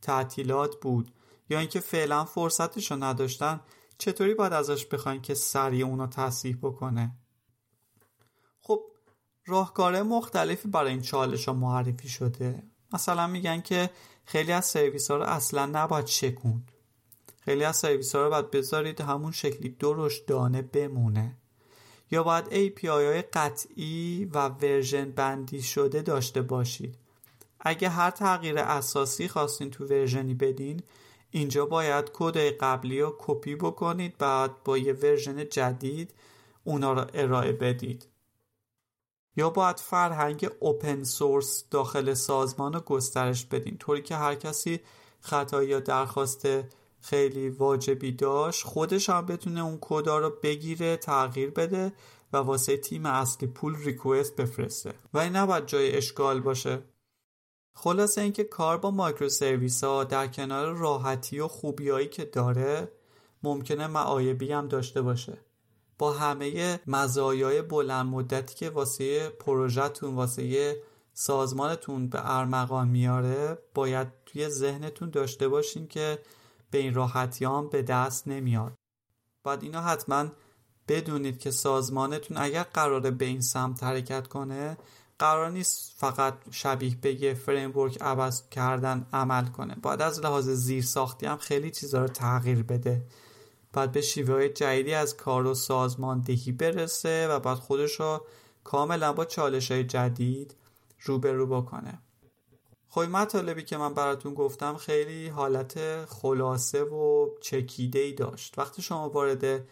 تعطیلات 0.02 0.80
بود 0.80 1.10
یا 1.50 1.58
اینکه 1.58 1.80
فعلا 1.80 2.24
فرصتش 2.24 2.90
رو 2.90 3.04
نداشتن 3.04 3.60
چطوری 3.98 4.34
باید 4.34 4.52
ازش 4.52 4.86
بخواین 4.86 5.22
که 5.22 5.34
سریع 5.34 5.86
اونو 5.86 6.06
تصحیح 6.06 6.56
بکنه؟ 6.62 7.16
خب 8.60 8.82
راهکاره 9.46 10.02
مختلفی 10.02 10.68
برای 10.68 10.90
این 10.90 11.02
چالش 11.02 11.48
ها 11.48 11.54
معرفی 11.54 12.08
شده. 12.08 12.62
مثلا 12.92 13.26
میگن 13.26 13.60
که 13.60 13.90
خیلی 14.24 14.52
از 14.52 14.64
سرویس 14.64 15.10
ها 15.10 15.16
رو 15.16 15.22
اصلا 15.22 15.66
نباید 15.66 16.06
شکوند. 16.06 16.72
خیلی 17.40 17.64
از 17.64 17.76
سرویس 17.76 18.14
ها 18.14 18.24
رو 18.24 18.30
باید 18.30 18.50
بذارید 18.50 19.00
همون 19.00 19.32
شکلی 19.32 19.68
درشت 19.68 20.26
دانه 20.26 20.62
بمونه. 20.62 21.36
یا 22.10 22.22
باید 22.22 22.44
API 22.44 22.84
های 22.84 23.22
قطعی 23.22 24.24
و 24.24 24.48
ورژن 24.48 25.10
بندی 25.10 25.62
شده 25.62 26.02
داشته 26.02 26.42
باشید. 26.42 26.98
اگه 27.60 27.88
هر 27.88 28.10
تغییر 28.10 28.58
اساسی 28.58 29.28
خواستین 29.28 29.70
تو 29.70 29.84
version 29.86 30.28
ی 30.28 30.34
بدین 30.34 30.82
اینجا 31.30 31.66
باید 31.66 32.10
کد 32.12 32.36
قبلی 32.36 33.00
رو 33.00 33.16
کپی 33.18 33.54
بکنید 33.54 34.18
بعد 34.18 34.50
با 34.64 34.78
یه 34.78 34.92
version 34.92 35.48
جدید 35.48 36.14
اونا 36.64 36.92
رو 36.92 37.06
ارائه 37.14 37.52
بدید. 37.52 38.06
یا 39.36 39.50
باید 39.50 39.78
فرهنگ 39.78 40.50
open 40.60 41.02
source 41.02 41.64
داخل 41.70 42.14
سازمان 42.14 42.72
رو 42.72 42.80
گسترش 42.80 43.44
بدین. 43.44 43.78
طوری 43.78 44.02
که 44.02 44.16
هر 44.16 44.34
کسی 44.34 44.80
خطایی 45.20 45.68
یا 45.68 45.80
درخواست 45.80 46.48
خیلی 47.00 47.48
واجبی 47.48 48.12
داشت 48.12 48.64
خودش 48.64 49.10
هم 49.10 49.26
بتونه 49.26 49.64
اون 49.64 49.78
کدا 49.80 50.18
رو 50.18 50.32
بگیره 50.42 50.96
تغییر 50.96 51.50
بده 51.50 51.92
و 52.32 52.36
واسه 52.36 52.76
تیم 52.76 53.06
اصلی 53.06 53.48
pull 53.48 53.76
request 53.76 54.36
بفرسته. 54.36 54.94
و 55.14 55.18
این 55.18 55.36
نباید 55.36 55.66
جای 55.66 55.96
اشکال 55.96 56.40
باشه. 56.40 56.82
خلاصه 57.76 58.20
اینکه 58.20 58.44
کار 58.44 58.78
با 58.78 58.90
مایکرو 58.90 59.28
سرویس 59.28 59.84
ها 59.84 60.04
در 60.04 60.26
کنار 60.26 60.76
راحتی 60.76 61.40
و 61.40 61.48
خوبیایی 61.48 62.08
که 62.08 62.24
داره 62.24 62.92
ممکنه 63.42 63.86
معایبی 63.86 64.52
هم 64.52 64.68
داشته 64.68 65.02
باشه. 65.02 65.38
با 65.98 66.12
همه 66.12 66.80
مزایای 66.86 67.62
بلند 67.62 68.06
مدتی 68.06 68.54
که 68.54 68.70
واسه 68.70 69.28
پروژهتون 69.28 70.14
واسه 70.14 70.76
سازمانتون 71.14 72.08
به 72.08 72.36
ارمغان 72.36 72.88
میاره 72.88 73.58
باید 73.74 74.08
توی 74.26 74.48
ذهنتون 74.48 75.10
داشته 75.10 75.48
باشین 75.48 75.86
که 75.86 76.18
به 76.70 76.78
این 76.78 76.94
راحتی 76.94 77.44
هم 77.44 77.68
به 77.68 77.82
دست 77.82 78.28
نمیاد. 78.28 78.74
باید 79.44 79.62
اینا 79.62 79.80
حتما 79.80 80.26
بدونید 80.88 81.38
که 81.38 81.50
سازمانتون 81.50 82.36
اگر 82.36 82.62
قراره 82.62 83.10
به 83.10 83.24
این 83.24 83.40
سمت 83.40 83.82
حرکت 83.82 84.26
کنه 84.26 84.76
قرار 85.18 85.50
نیست 85.50 85.94
فقط 85.96 86.34
شبیه 86.50 86.96
به 87.00 87.22
یه 87.22 87.34
فریمورک 87.34 87.98
عوض 88.00 88.48
کردن 88.48 89.06
عمل 89.12 89.46
کنه. 89.46 89.74
باید 89.74 90.02
از 90.02 90.20
لحاظ 90.20 90.48
زیر 90.48 90.84
ساختی 90.84 91.26
هم 91.26 91.36
خیلی 91.36 91.70
چیزا 91.70 92.02
رو 92.02 92.08
تغییر 92.08 92.62
بده. 92.62 93.02
باید 93.74 93.92
به 93.92 94.00
شیوه 94.00 94.34
های 94.34 94.48
جدیدی 94.48 94.94
از 94.94 95.16
کار 95.16 95.46
و 95.46 95.54
سازماندهی 95.54 96.52
برسه 96.52 97.28
و 97.28 97.40
بعد 97.40 97.58
خودش 97.58 98.00
رو 98.00 98.26
کاملا 98.64 99.12
با 99.12 99.24
چالش 99.24 99.70
های 99.70 99.84
جدید 99.84 100.56
روبرو 101.00 101.46
بکنه. 101.46 101.98
خب 102.88 103.00
مطالبی 103.00 103.62
که 103.62 103.76
من 103.76 103.94
براتون 103.94 104.34
گفتم 104.34 104.76
خیلی 104.76 105.28
حالت 105.28 106.04
خلاصه 106.04 106.82
و 106.82 107.28
چکیده 107.40 107.98
ای 107.98 108.12
داشت. 108.12 108.58
وقتی 108.58 108.82
شما 108.82 109.08
وارد 109.08 109.64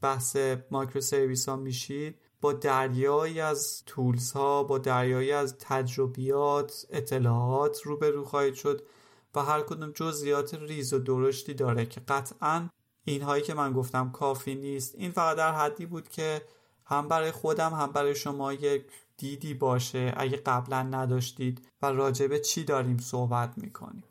بحث 0.00 0.36
مایکرو 0.70 1.00
سرویس 1.00 1.48
ها 1.48 1.56
میشید 1.56 2.18
با 2.40 2.52
دریایی 2.52 3.40
از 3.40 3.82
تولز 3.86 4.32
ها 4.32 4.62
با 4.62 4.78
دریایی 4.78 5.32
از 5.32 5.58
تجربیات 5.58 6.86
اطلاعات 6.90 7.82
روبرو 7.82 8.24
خواهید 8.24 8.54
شد 8.54 8.82
و 9.34 9.40
هر 9.40 9.60
کدوم 9.60 9.92
جزئیات 9.92 10.54
ریز 10.54 10.92
و 10.92 10.98
درشتی 10.98 11.54
داره 11.54 11.86
که 11.86 12.00
قطعا 12.00 12.68
اینهایی 13.10 13.42
که 13.42 13.54
من 13.54 13.72
گفتم 13.72 14.10
کافی 14.10 14.54
نیست. 14.54 14.94
این 14.98 15.10
فقط 15.10 15.36
در 15.36 15.52
حدی 15.52 15.86
بود 15.86 16.08
که 16.08 16.42
هم 16.84 17.08
برای 17.08 17.30
خودم 17.30 17.72
هم 17.72 17.92
برای 17.92 18.14
شما 18.14 18.52
یک 18.52 18.82
دیدی 19.16 19.54
باشه 19.54 20.14
اگه 20.16 20.36
قبلا 20.36 20.82
نداشتید 20.82 21.66
و 21.82 21.86
راجع 21.86 22.38
چی 22.38 22.64
داریم 22.64 22.98
صحبت 22.98 23.52
می‌کنیم. 23.56 24.09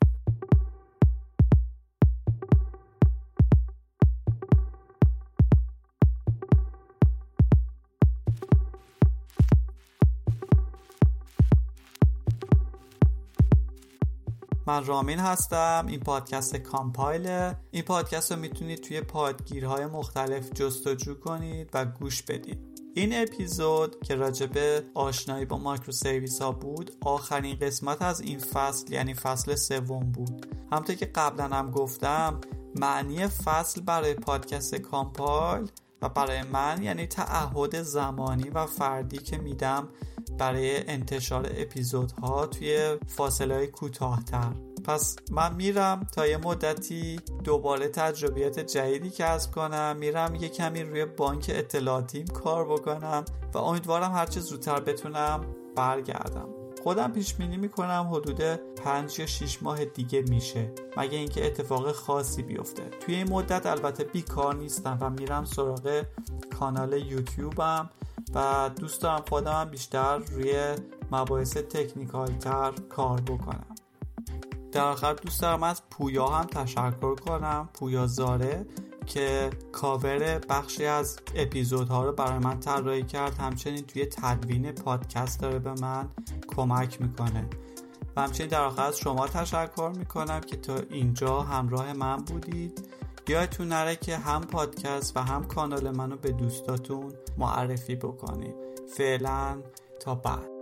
من 14.70 14.86
رامین 14.86 15.20
هستم. 15.20 15.86
این 15.88 16.00
پادکست 16.00 16.56
کامپایل 16.56 17.54
این 17.72 17.84
پادکست 17.84 18.32
رو 18.32 18.40
می‌تونید 18.40 18.82
توی 18.82 19.02
پادگیرهای 19.02 19.86
مختلف 19.86 20.54
جستجو 20.54 21.20
کنید 21.20 21.70
و 21.74 21.86
گوش 21.86 22.24
بدید. 22.24 22.60
این 22.96 23.22
اپیزود 23.22 24.00
که 24.04 24.16
راجبه 24.16 24.84
آشنایی 24.94 25.46
با 25.46 25.58
micro 25.58 25.92
service 25.92 26.42
ها 26.42 26.52
بود 26.52 26.92
آخرین 27.02 27.56
قسمت 27.56 28.02
از 28.02 28.22
این 28.22 28.40
فصل 28.40 28.94
یعنی 28.94 29.14
فصل 29.14 29.56
سوم 29.56 30.12
بود. 30.12 30.46
همطور 30.72 30.96
که 30.96 31.06
قبلا 31.06 31.48
هم 31.48 31.72
گفتم 31.72 32.42
معنی 32.76 33.28
فصل 33.28 33.82
برای 33.82 34.14
پادکست 34.14 34.76
کامپایل 34.76 35.72
و 36.02 36.10
برای 36.10 36.44
من 36.44 36.84
یعنی 36.84 37.08
تعهد 37.08 37.82
زمانی 37.82 38.50
و 38.50 38.66
فردی 38.66 39.18
که 39.18 39.38
میدم 39.38 39.88
برای 40.40 40.90
انتشار 40.90 41.50
اپیزودها 41.58 42.46
توی 42.46 42.98
فاصله 43.08 43.56
های 43.56 43.68
کوتاهتر. 43.68 44.52
پس 44.86 45.16
من 45.32 45.56
میرم 45.56 46.08
تا 46.16 46.28
یه 46.28 46.38
مدتی 46.38 47.20
دوباره 47.44 47.88
تجربیات 47.88 48.60
جدیدی 48.60 49.10
کسب 49.10 49.52
کنم. 49.52 49.98
میرم 50.00 50.36
یه 50.36 50.50
کمی 50.50 50.84
روی 50.84 51.06
بانک 51.06 51.52
اطلاعاتیم 51.54 52.26
کار 52.26 52.66
بکنم 52.66 53.26
و 53.54 53.58
امیدوارم 53.58 54.12
هرچه 54.12 54.40
زودتر 54.40 54.80
بتونم 54.80 55.42
برگردم. 55.76 56.50
خودم 56.84 57.12
پیش 57.12 57.34
بینی 57.34 57.58
می‌کنم 57.58 58.10
حدود 58.12 58.42
5 58.76 59.20
یا 59.20 59.26
6 59.26 59.64
ماه 59.64 59.86
دیگه 59.86 60.22
میشه. 60.22 60.72
مگه 60.98 61.18
اینکه 61.18 61.46
اتفاق 61.46 61.92
خاصی 61.92 62.44
بیفته. 62.44 62.84
توی 62.84 63.16
این 63.16 63.30
مدت 63.30 63.66
البته 63.66 64.04
بیکار 64.04 64.56
نیستم 64.56 64.98
و 65.02 65.10
میرم 65.10 65.46
سراغ 65.46 66.04
کانال 66.60 66.94
یوتیوبم. 66.94 67.90
و 68.34 68.70
دوست 68.80 69.02
دارم 69.02 69.24
خودم 69.30 69.66
بیشتر 69.66 70.18
روی 70.18 70.76
مباحث 71.12 71.58
تکنیکال 71.58 72.28
تر 72.28 72.72
کار 72.90 73.22
بکنم. 73.22 73.76
در 74.72 74.84
آخر 74.84 75.14
دوست 75.14 75.42
دارم 75.42 75.64
از 75.64 75.82
پویا 75.90 76.28
هم 76.28 76.46
تشکر 76.46 77.16
کنم 77.16 77.70
پویا 77.74 78.08
زاره 78.08 78.66
که 79.06 79.50
کاور 79.72 80.40
بخشی 80.40 80.86
از 80.86 81.20
اپیزودها 81.36 82.06
رو 82.06 82.12
برای 82.12 82.40
من 82.40 82.60
طراحی 82.60 83.04
کرد. 83.04 83.38
همچنین 83.38 83.86
توی 83.86 84.06
تدوین 84.06 84.72
پادکست 84.72 85.40
داره 85.40 85.60
به 85.60 85.74
من 85.74 86.10
کمک 86.56 87.02
می‌کنه. 87.02 87.50
و 88.16 88.22
همچنین 88.22 88.50
در 88.50 88.62
آخر 88.62 88.84
از 88.84 88.98
شما 88.98 89.28
تشکر 89.28 89.92
می‌کنم 89.98 90.42
که 90.42 90.58
تا 90.58 90.76
اینجا 90.90 91.42
همراه 91.42 91.94
من 91.94 92.18
بودید. 92.18 92.90
یادتون 93.30 93.68
نره 93.68 93.96
که 93.96 94.18
هم 94.18 94.42
پادکست 94.42 95.18
و 95.18 95.20
هم 95.20 95.44
کانال 95.44 95.92
منو 95.92 96.18
به 96.18 96.32
دوستاتون 96.32 97.14
معرفی 97.38 97.96
بکنید. 97.96 98.56
فعلا 98.98 99.64
تا 100.00 100.16
بعد. 100.16 100.59